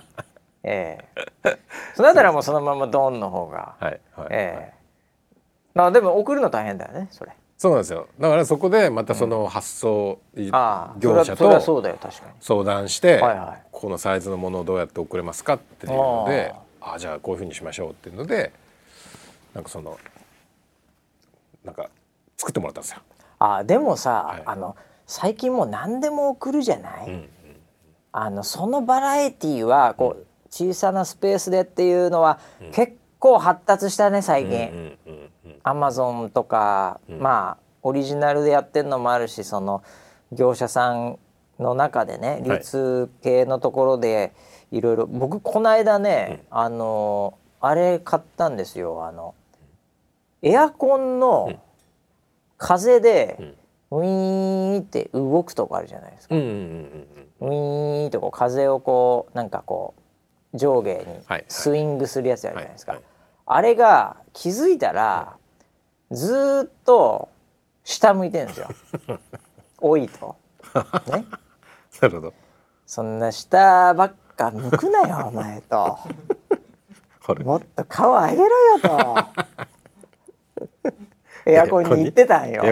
[0.62, 1.58] えー、
[1.94, 5.38] それだったらもうそのままドンの方が、はいはいえー、
[5.72, 7.32] まあでも送るの大変だよねそれ。
[7.56, 8.08] そうなんですよ。
[8.20, 11.60] だからそこでまたその発送業者と
[12.40, 13.20] 相談して、
[13.72, 18.52] このサイズのものをどうやって送れますかっていうのであじゃあこういうふうにしましょうっていうので
[19.54, 19.98] なんかその
[21.64, 21.90] なんか
[22.36, 22.98] 作ってもらったんですよ。
[23.38, 24.76] あでもさ、はい、あの
[25.06, 27.28] 最近もう何でも送るじゃない、うんうん、
[28.12, 32.40] あのそのバラエティーはこう、小さなスペースでっていうのは、
[32.72, 34.98] 結構発達したね最近。
[35.62, 39.82] アマゾンとか、うん、まあオリジナルでやってるのもあるしその
[40.32, 41.18] 業者さん
[41.58, 44.32] の中でね流通系のところで、はい
[44.70, 49.34] いろいろ僕この間ね、うん、あのあれ買ったんですよあの
[50.42, 51.60] エアコンの
[52.58, 53.54] 風で、
[53.90, 56.34] ウィーンって動くとこあるじゃないですか。
[56.34, 59.94] ウィーンってこう風をこうなんかこ
[60.52, 61.04] う上下に
[61.48, 63.00] スイングするやつあるじゃないですか。
[63.46, 65.36] あれが気づいたら
[66.10, 67.28] ずっと
[67.84, 68.68] 下向いてるんですよ。
[69.80, 70.36] 多いと。
[71.06, 71.24] ね。
[72.00, 72.34] なるほど。
[72.86, 75.98] そんな下ばっか向くなよお前と。
[77.44, 78.48] もっと顔上げろよ
[78.80, 79.16] と。
[81.44, 82.62] エアコンに行ってたんよ。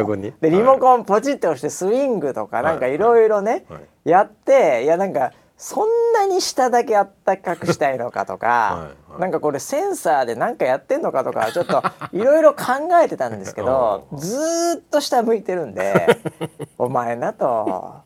[0.41, 3.65] でリモコンポチって押してスイングとかなんかいろいろね、
[4.05, 12.65] やっていやなんかそんなに下だけあったかくしたいのかとか、はいはい、なんかこれセンサーで何かやってんのかとかちょっといろいろ考
[13.03, 14.37] えてたんですけど ず
[14.79, 16.19] っと下向いてるんで
[16.79, 18.06] 「お前な」と。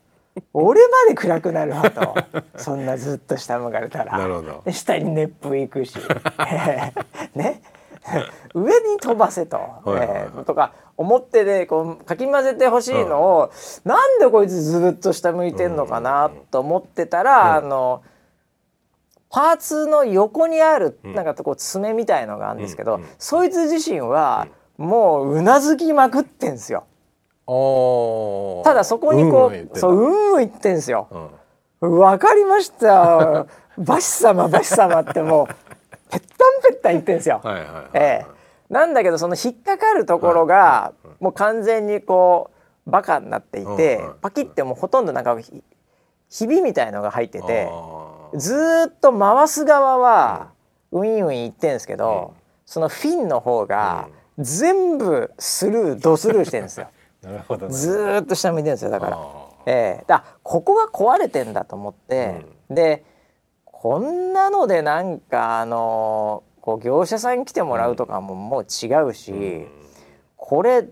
[0.52, 2.14] 俺まで暗くなるわと。
[2.56, 4.18] そんなずっと下向かれたら。
[4.18, 4.62] なるほど。
[4.70, 5.96] 下に熱風行くし、
[7.34, 7.62] ね。
[8.54, 13.50] 上に飛ばせと、えー、とか思ってでこうかき混ぜてほしいのを、
[13.84, 18.02] うん、なんでこいつずっと下向いてんのかなと思ってたら、うん、あの
[19.30, 26.84] パーツの横にあるなんかこう爪みたいのがあるんですけど、うん、そいつ自身はもううなずきまくってんですよ。
[28.64, 31.08] ただそこにこう、うん、そううんうん言ってんすよ。
[31.80, 33.46] わ、うん、かりました。
[33.76, 35.46] バシ様バシ様ってもう
[36.10, 37.40] ぺったんぺったん言ってんすよ。
[37.94, 38.26] ええ。
[38.68, 42.50] なんだけどその引っかかるところがもう完全にこ
[42.86, 45.36] うバカになっていて、パキってもうほとんどなんか
[46.28, 47.68] ひびみたいのが入ってて
[48.36, 50.52] ずっと回す側は
[50.92, 52.34] ウィンウィン言ってんですけど、
[52.64, 56.88] そのフィンの方が全部スルードスルーしてるんですよ。
[57.22, 59.18] なるほど、ね、ずっと下向いてるんですよだから。
[59.66, 60.04] ええ。
[60.04, 63.04] ー、だここが壊れてんだと思って、うん、で
[63.64, 69.68] こんなのでなんかあのこう業者さんに来てもらうとかももう違うし、うん、
[70.36, 70.86] これ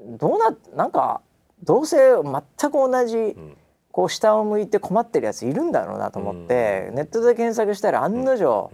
[0.00, 1.20] どうななんか
[1.62, 3.56] どうせ全く同じ、うん、
[3.92, 8.70] こう下を向いて困ってるやついるんだろうなと思って、ネットで検索したら案の定、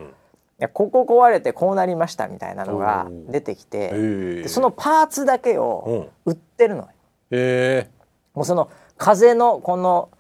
[0.58, 6.88] いやここ壊れてこうなりましたみたいなのが出てきて、そのパーツだけを売ってるのよ。
[7.30, 7.90] へ
[8.34, 10.10] もうその風のこの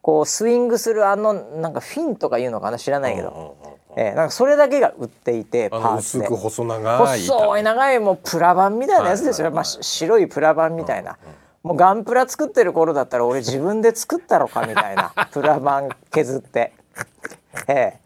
[0.00, 3.56] こうスイングするあのなんかフィンとかいうのかな知らないけど、
[3.96, 6.26] えー、なんかそれだけが売っていてパーツで。
[6.26, 11.34] 細長い細い長いもうプラ板みたいなやつですよ、はいはいはい、まあ、白いプラ板みたいな、うんうん、
[11.68, 15.12] もうガンプラ作ってる頃だったら俺自分で作ったろかみたいな。
[15.30, 16.72] プラ板削って。
[17.68, 18.02] えー。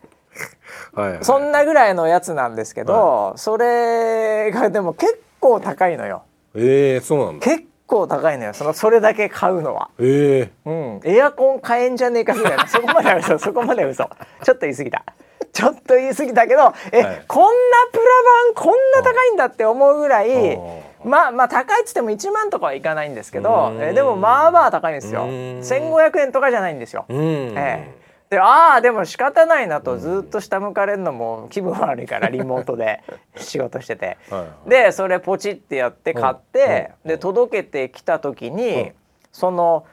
[1.01, 6.23] はいはい、そんなぐらいのやつなんですけど、はい、それがでも結構高いのよ。
[6.55, 7.45] えー、そうなんだ。
[7.45, 8.55] 結構高いのよ。
[8.55, 10.51] そのそれだけ買うのは、え。
[10.65, 13.39] ー、うん、エアコン買えんじゃねえかみたいな そこまでは嘘。
[13.39, 14.05] そこまでは嘘。
[14.43, 15.05] ちょっと言い過ぎた。
[15.53, 17.51] ちょっと言い過ぎたけどえ、はい、こんな
[17.91, 18.05] プラ
[18.53, 20.59] 板こんな高いんだって思うぐらい
[21.03, 25.23] まあまあ高いっつっても1万とかはいかないんですけど、えー、でもまあまあ高いんですよ。
[25.23, 27.07] 1500円とかじゃないんですよ。
[27.09, 33.03] えーでああでも仕方ないなとずっと下向かれるのも気分悪いから リモートで
[33.37, 34.19] 仕事してて。
[34.67, 38.93] でそれポチってやって買ってで届けてきた時に
[39.33, 39.87] その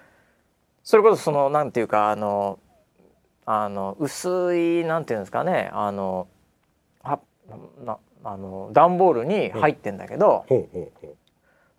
[0.83, 2.59] それこそそのなんていうかあの
[3.45, 6.27] あの薄いなんていうんですかねあの
[7.03, 7.19] は
[7.83, 10.45] なあの段ボールに入ってんだけど、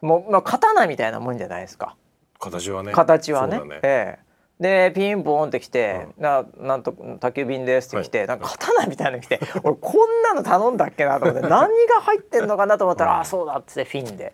[0.02, 1.96] もう、まあ、刀みたいなもんじゃないですか。
[2.38, 2.92] 形はね。
[2.92, 3.58] 形はね。
[3.60, 4.24] ね、ええ
[4.60, 11.66] でピンポンって来て「ななんと宅急便です」って来て、はい、なんか刀みたいなの来て 俺こんなの頼んだっけなと思って 何が
[12.02, 14.32] 入ってんのかなと思ったら「あそうだ」っつってフィンで。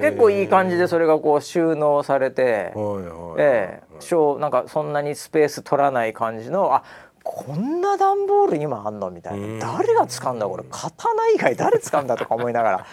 [0.00, 2.72] 結構いい感じでそれがこう収納されて
[3.38, 6.82] ええなんかそんなにスペース取らない感じのあ
[7.22, 9.74] こんな段ボール今あんのみたいな。
[9.78, 12.86] 誰が使うんだこれ刀以外誰使うんだとか思いながら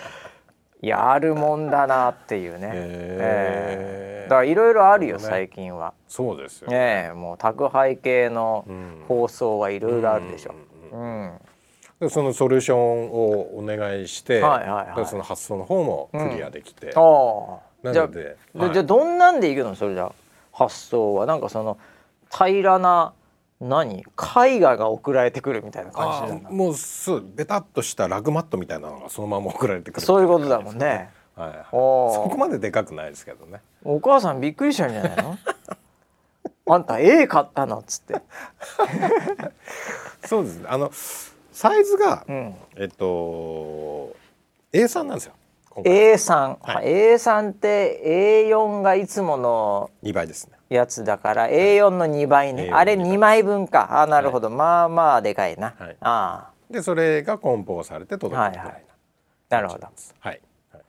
[0.82, 5.94] やるもんだなっていうね、えー、だからいろいろあるよ、ね、最近は。
[6.08, 8.66] そうですよね、もう宅配系の
[9.08, 10.56] 放送はいろいろあるでしょ、
[10.92, 11.32] うん
[12.00, 19.76] でそのソリューションをお願いして、はいはいはい、その発想の方もクリアできて、うん、あなのでじゃ,、はい、じゃどんなんでいくの？
[19.76, 20.10] それじゃ
[20.54, 21.26] 発想は。
[21.26, 21.78] なんかその
[22.32, 23.12] 平らな
[23.60, 24.00] 何？
[24.00, 30.06] 絵画が送られてくるみたいな感じもうすベタっとしたラグマットみたいなのがそのまま送られてくる。
[30.06, 33.62] そういうことだもんね、はい、そこまででかくないですけどね。
[33.84, 35.38] お母さんびっくりしたんじゃないの？
[36.72, 37.80] あんた絵買ったの？
[37.80, 38.22] っつって。
[40.26, 40.60] そうです。
[40.60, 40.92] ねあの
[41.52, 44.16] サイズが、うん、えっと
[44.72, 45.34] A3 なんですよ。
[45.76, 54.02] A3、はい、A3 って A4 がいつもの2倍ですねやつだから A4 の2倍ね、あれ2枚分か。
[54.02, 58.84] あなるほど、はい、まあまあでかいな、はい、あでそれが梱包されて届くみたいな、はいはい、
[59.50, 59.88] なるほど。
[60.20, 60.42] はい、
[60.72, 60.84] はい、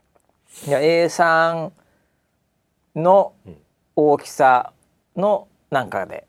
[0.64, 1.70] じゃ A3
[2.97, 3.33] の
[3.97, 4.72] 大きさ
[5.16, 6.26] のなんかで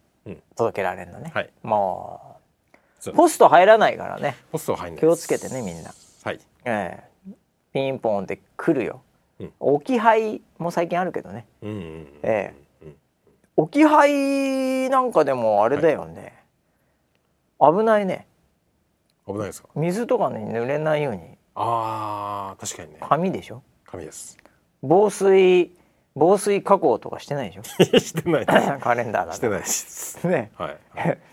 [0.56, 2.38] 届けられるのね、うん、はい、も
[3.06, 4.38] うポスト入らないからね。
[4.52, 5.92] ポスト入ん気をつけてねみんな。
[6.24, 6.40] はい。
[6.64, 7.04] ええ。
[7.30, 7.34] ー、
[7.74, 9.02] ピンポンって来るよ、
[9.40, 12.61] うん、置き配も最近あるけどね、うんうんうん、ええ
[13.62, 16.34] 置き配なんかでもあれだよね、
[17.60, 18.28] はい、危ないね。
[19.28, 19.70] 危ないですか？
[19.76, 21.38] 水とかに濡れないように。
[21.54, 22.98] あ確かにね。
[23.08, 23.62] 紙でしょ？
[23.86, 24.38] 紙です。
[24.82, 25.72] 防水
[26.16, 27.64] 防水加工とかしてないでしょ？
[28.00, 28.46] してない。
[28.82, 30.28] カレンダーだしてないです。
[30.28, 30.52] ね。
[30.58, 30.78] はい、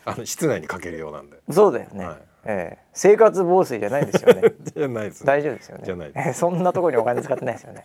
[0.04, 1.38] あの室内にかけるようなんで。
[1.50, 4.42] そうだよね、はい、えー、生活防水じゃないですよね。
[4.76, 5.84] じゃないです、ね、大丈夫ですよね。
[5.86, 7.84] じゃないえそんなところにお金使ってないですよね。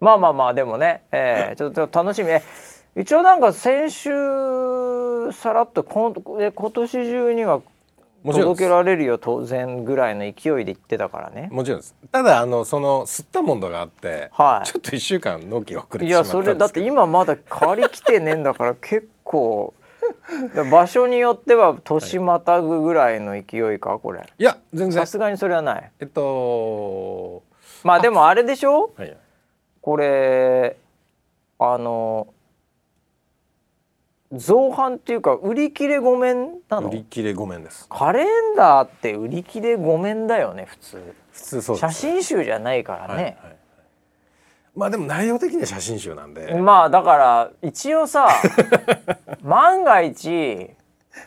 [0.00, 2.28] まあまあまあでもね、えー、ちょっと楽しみ
[2.96, 4.10] 一応なんか先週
[5.32, 7.60] さらっとこ今年中には
[8.24, 11.48] 届けられるよ当然ぐらいの勢いで言ってたからね。
[11.50, 11.94] もちろんです。
[12.10, 19.74] ただあのその吸ったもんだがあって、はい、ちょっと1週間納期遅れていやそれだって今まだ借りきてねえんだから結構
[20.70, 24.26] 場所によっては年またぐぐらいの勢いかこれ。
[24.38, 25.00] いや全然。
[25.00, 25.90] さすがにそれはない。
[26.00, 27.42] えっと
[27.82, 29.16] まあでもあれでしょ、はい、
[29.82, 30.76] これ
[31.58, 32.28] あの
[34.32, 36.88] 造反っていうか売り切れごめんなの？
[36.88, 37.86] 売り切れごめんです。
[37.88, 41.14] カレンダーって売り切れごめんだよね普通。
[41.32, 43.56] 普通そう写真集じゃないからね、はいはい、
[44.76, 46.54] まあでも内容的には写真集なんで。
[46.54, 48.28] まあだから一応さ
[49.42, 50.70] 万が一、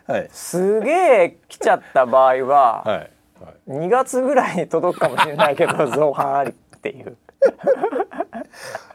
[0.05, 0.91] はい、すげ
[1.23, 7.17] え来ちゃった場合は、はいはい、2月ぐらいに届くかもしれないけど 造反ありっていう。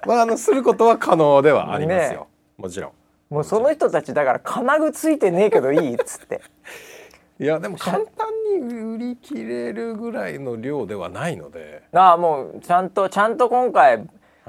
[0.07, 2.26] まああのすることは可能ではありますよ、ね、
[2.59, 2.92] もちろん
[3.33, 6.43] もうその人たちだから金具ついてねえけどいいっつって。
[7.41, 8.07] いやでも簡単
[8.61, 11.83] に売り切れるぐらいの量ではないので。
[11.95, 14.07] ああもうちゃんとちゃんと今回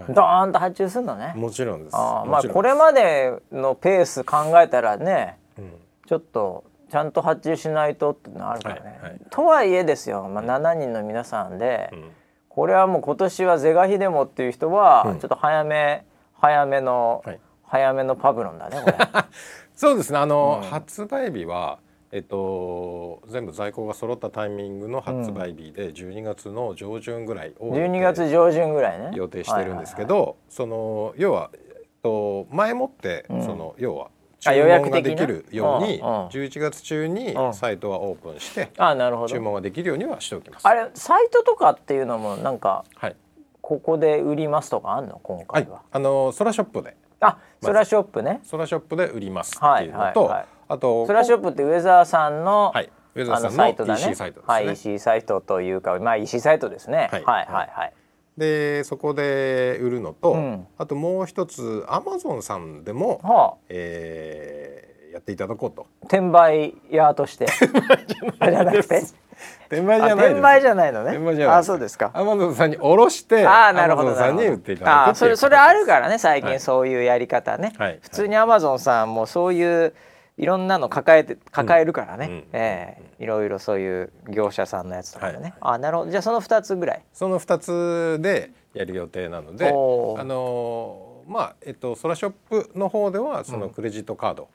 [0.10, 1.96] ドーンと発注するのね、もちろんです。
[1.96, 5.72] あまあこれまでのペース考えたらね、うん、
[6.06, 12.12] ちょっとちゃんと発注しないとってのあるからね、はいはい、とはいえですよ、まあ、7人の皆さんで、うん、
[12.50, 17.40] これはもう今年は是が非でもっていう人は、ちょっと早め早めの、はい
[17.74, 18.96] 早めのパブロンだねこれ。
[19.74, 20.20] そうですね。
[20.20, 21.80] あの、うん、発売日は
[22.12, 29.10] えっと、全部在庫が揃ったタイミングの発売日で12月の上旬ぐらいを、うん、12月上旬ぐらいね。
[29.16, 31.62] 予定してるんですけど、その要は、えっ
[32.04, 34.12] と、前もって、うん、その要は
[34.42, 39.30] 注文ができるように、うんうん、11月中にサイトはオープンして、うん、あなるほど。
[39.30, 40.68] 注文ができるようにはしておきます。
[40.68, 43.16] あれサイトとかっていうのもなんか、はい、
[43.62, 45.20] ここで売りますとかあんの？
[45.24, 48.42] 今回は、はい、あのソラショップであソラショップね。
[48.44, 54.52] ソラショップで売りますっていうのと、はいはいはい、あとソラショップってウェザーさんの、はい、ウェザーさんの EC サイトですね。
[54.54, 57.94] はい EC サイトというかまあ EC サイトですね、はい、はいはいはい。
[58.38, 65.86] でそこで売るのと、うん、あともう一つアマゾンさんでも、はあ、えー、やっていただこうと。
[66.06, 67.46] 転売屋として。
[67.46, 69.04] じゃなくて
[69.68, 71.46] 転売じゃない転売じゃないのね。
[71.46, 72.12] あそうですか。
[72.14, 79.94] アマゾンさんに卸してあなるほどさんに売っていただくあそれそれあるからね最近そういうやり方ね、はい、普通にアマゾンさんもそういう
[80.38, 86.12] いろんなの抱えて抱えるからね、うん、えー、いろいろそういう業者さんのやつとかでね、はい、あなるほど。
[86.12, 87.04] じゃあその2つぐらい。
[87.14, 94.50] その2つでやる予定なのであのまあえっとソラショップの方ではそのクレジットカード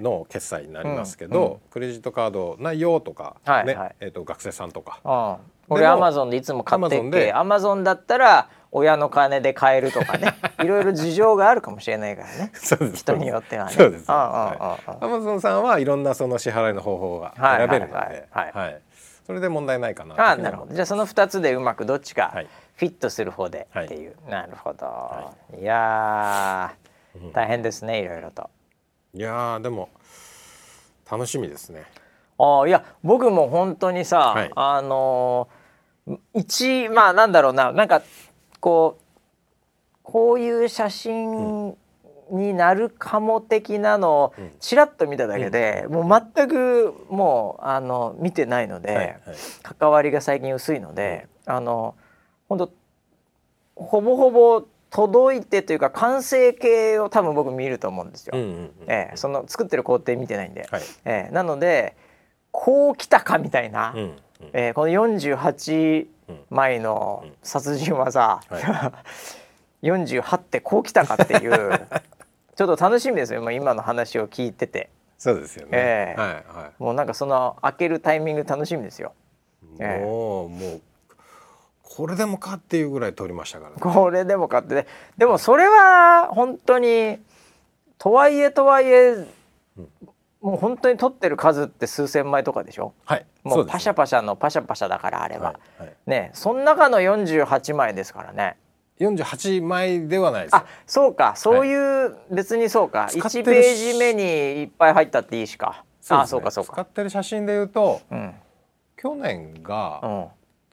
[0.00, 5.38] の決済になりますけど、クレジットカードないよとかね、はいはい、えっと学生さんとか。
[5.70, 10.34] 俺アマゾンでいつも買っててアマゾンだったら親の金で買えるとかね。
[10.62, 12.52] いろいろ事情があるかもしれないからね。
[12.94, 13.72] 人によってはね。
[13.72, 14.04] そうです。
[14.08, 18.28] アマゾンさんはいろんなその支払いの方法が選べるので。
[19.26, 20.72] それで問題ないかなあなるほど。
[20.72, 22.34] じゃあその2つでうまくどっちか
[22.78, 26.72] フィットする方でっていう、はい、なるほど、はい、いや
[27.32, 28.48] 大変ですねいろいろと。
[29.14, 29.88] いやでも
[31.10, 31.84] 楽しみですね。
[32.38, 35.48] あいや僕も本当にさ、はい、あの
[36.34, 38.00] 一まあなんだろうななんか
[38.60, 39.02] こう
[40.04, 41.76] こういう写真
[42.30, 49.06] になるかも的なのをちらっと見ただけで、うん、もう全くもうあの見てないので、はい。
[49.06, 49.18] はい、
[49.62, 51.96] 関わりが最近薄いので、うん、あの
[52.48, 52.72] 本当
[53.76, 58.34] ほぼほぼ届いてというか完成形を多分僕見ると思うんですよ。
[58.86, 61.94] えその作ってる工程見てないんで、はい、えー、なので
[62.50, 64.16] こう来たかみたいな、うんうん、
[64.52, 66.06] えー、この48
[66.50, 68.92] 枚の殺人技、うんは
[69.82, 71.86] い、 48ってこう来たかっていう
[72.56, 74.90] ちょっと楽しみですよ今の話を聞いてて。
[75.18, 79.14] そうですよね、えー、はいはい、もうなんかその開けるタイミング楽しみですよ。
[79.64, 80.46] もう、えー、も
[80.76, 80.80] う
[81.98, 84.86] これでもかっていうぐらい取りましたから、ね、これでもかってね。
[85.16, 87.18] でもそれは本当に
[87.98, 89.20] とはいえとはいえ、う
[89.80, 89.88] ん、
[90.40, 92.94] もう本当に取ってる数って数千枚とかでしょ？
[93.04, 98.56] はいもうパシャパシャのパシャパシャだからあれば、はいはい、ねその中の48枚ですからね。
[99.00, 101.34] 48枚ではないですあそうか。
[101.34, 103.08] そういう、はい、別にそうか。
[103.10, 105.84] 1ページ目にいっぱい入ったっていいしか。
[106.00, 106.74] そう、ね、あそうかそうか。
[106.74, 108.34] 使ってる写真でいうと、うん、
[108.96, 110.26] 去年が、うん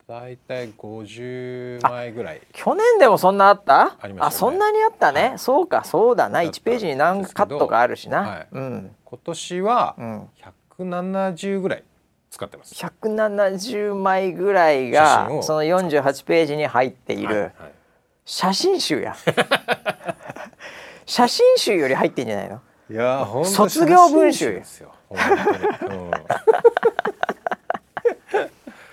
[0.07, 2.41] 大体50枚ぐらい。
[2.53, 3.97] 去年でもそんなあった？
[3.99, 6.41] あ、ね、あそんなにあったね、はい、そうかそうだな。
[6.41, 8.47] 1ページに何カットかあるしな、はい。
[8.51, 9.95] うん、今年は
[10.77, 11.83] 170ぐらい
[12.29, 12.75] 使ってます。
[12.75, 17.53] 170枚ぐらいがその48ページに入っている、はいはい、
[18.25, 19.15] 写真集や。
[21.07, 22.61] 写真集より入ってんじゃないの？
[22.91, 26.11] いや卒業文集ですよ、うん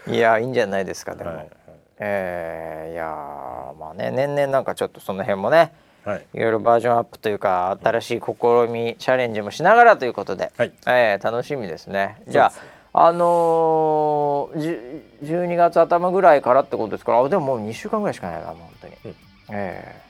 [0.08, 1.50] いやいいんじゃないですかでも、はいはい、
[1.98, 5.72] えー、いやまあね年々なんかちょっとその辺もね、
[6.04, 8.22] はい、いろいろバージョンアップというか新しい試
[8.68, 12.22] み、チャレンジもしながらということで、はい、えー、楽しみですね。
[12.28, 12.52] じゃ
[12.92, 19.14] ああのー、12月頭ぐらいからってことですからあでももう2週間ぐらいしかないなもう本当に、うん、
[19.50, 20.02] え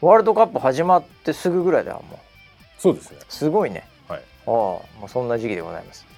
[0.00, 2.02] ー、ワールドカップ始まってすぐぐらいだもう。
[2.78, 3.18] そうですね。
[3.28, 3.88] すごいね。
[4.08, 4.20] はい。
[4.20, 6.04] ああもうそんな時期でございます。
[6.04, 6.09] はい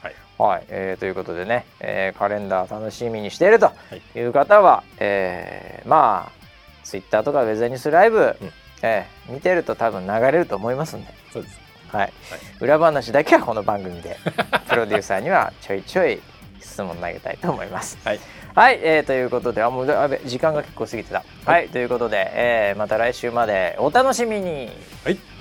[0.43, 3.71] はい、えー、ということでね、えー、カレンダー楽しみにしていると
[4.17, 4.21] い。
[4.21, 6.33] う方は、はい、えー、まあ
[6.83, 8.51] ツイッターとかウェザーニュースライブ、うん、
[8.83, 11.15] えー、見てると多分流れると思いますんで。
[11.33, 11.61] そうです。
[11.93, 12.13] はい、はい、
[12.61, 14.17] 裏話だけはこの番組で
[14.69, 16.23] プロデューサーにはちょいちょい
[16.59, 17.99] 質問投げたいと思います。
[18.05, 18.21] はい、
[18.55, 21.19] はい、えー、ということであもうあべ時間が結構過ぎてた。
[21.19, 24.73] はい、はい、ということで、えー、また来週までお楽しみに。
[25.05, 25.32] はい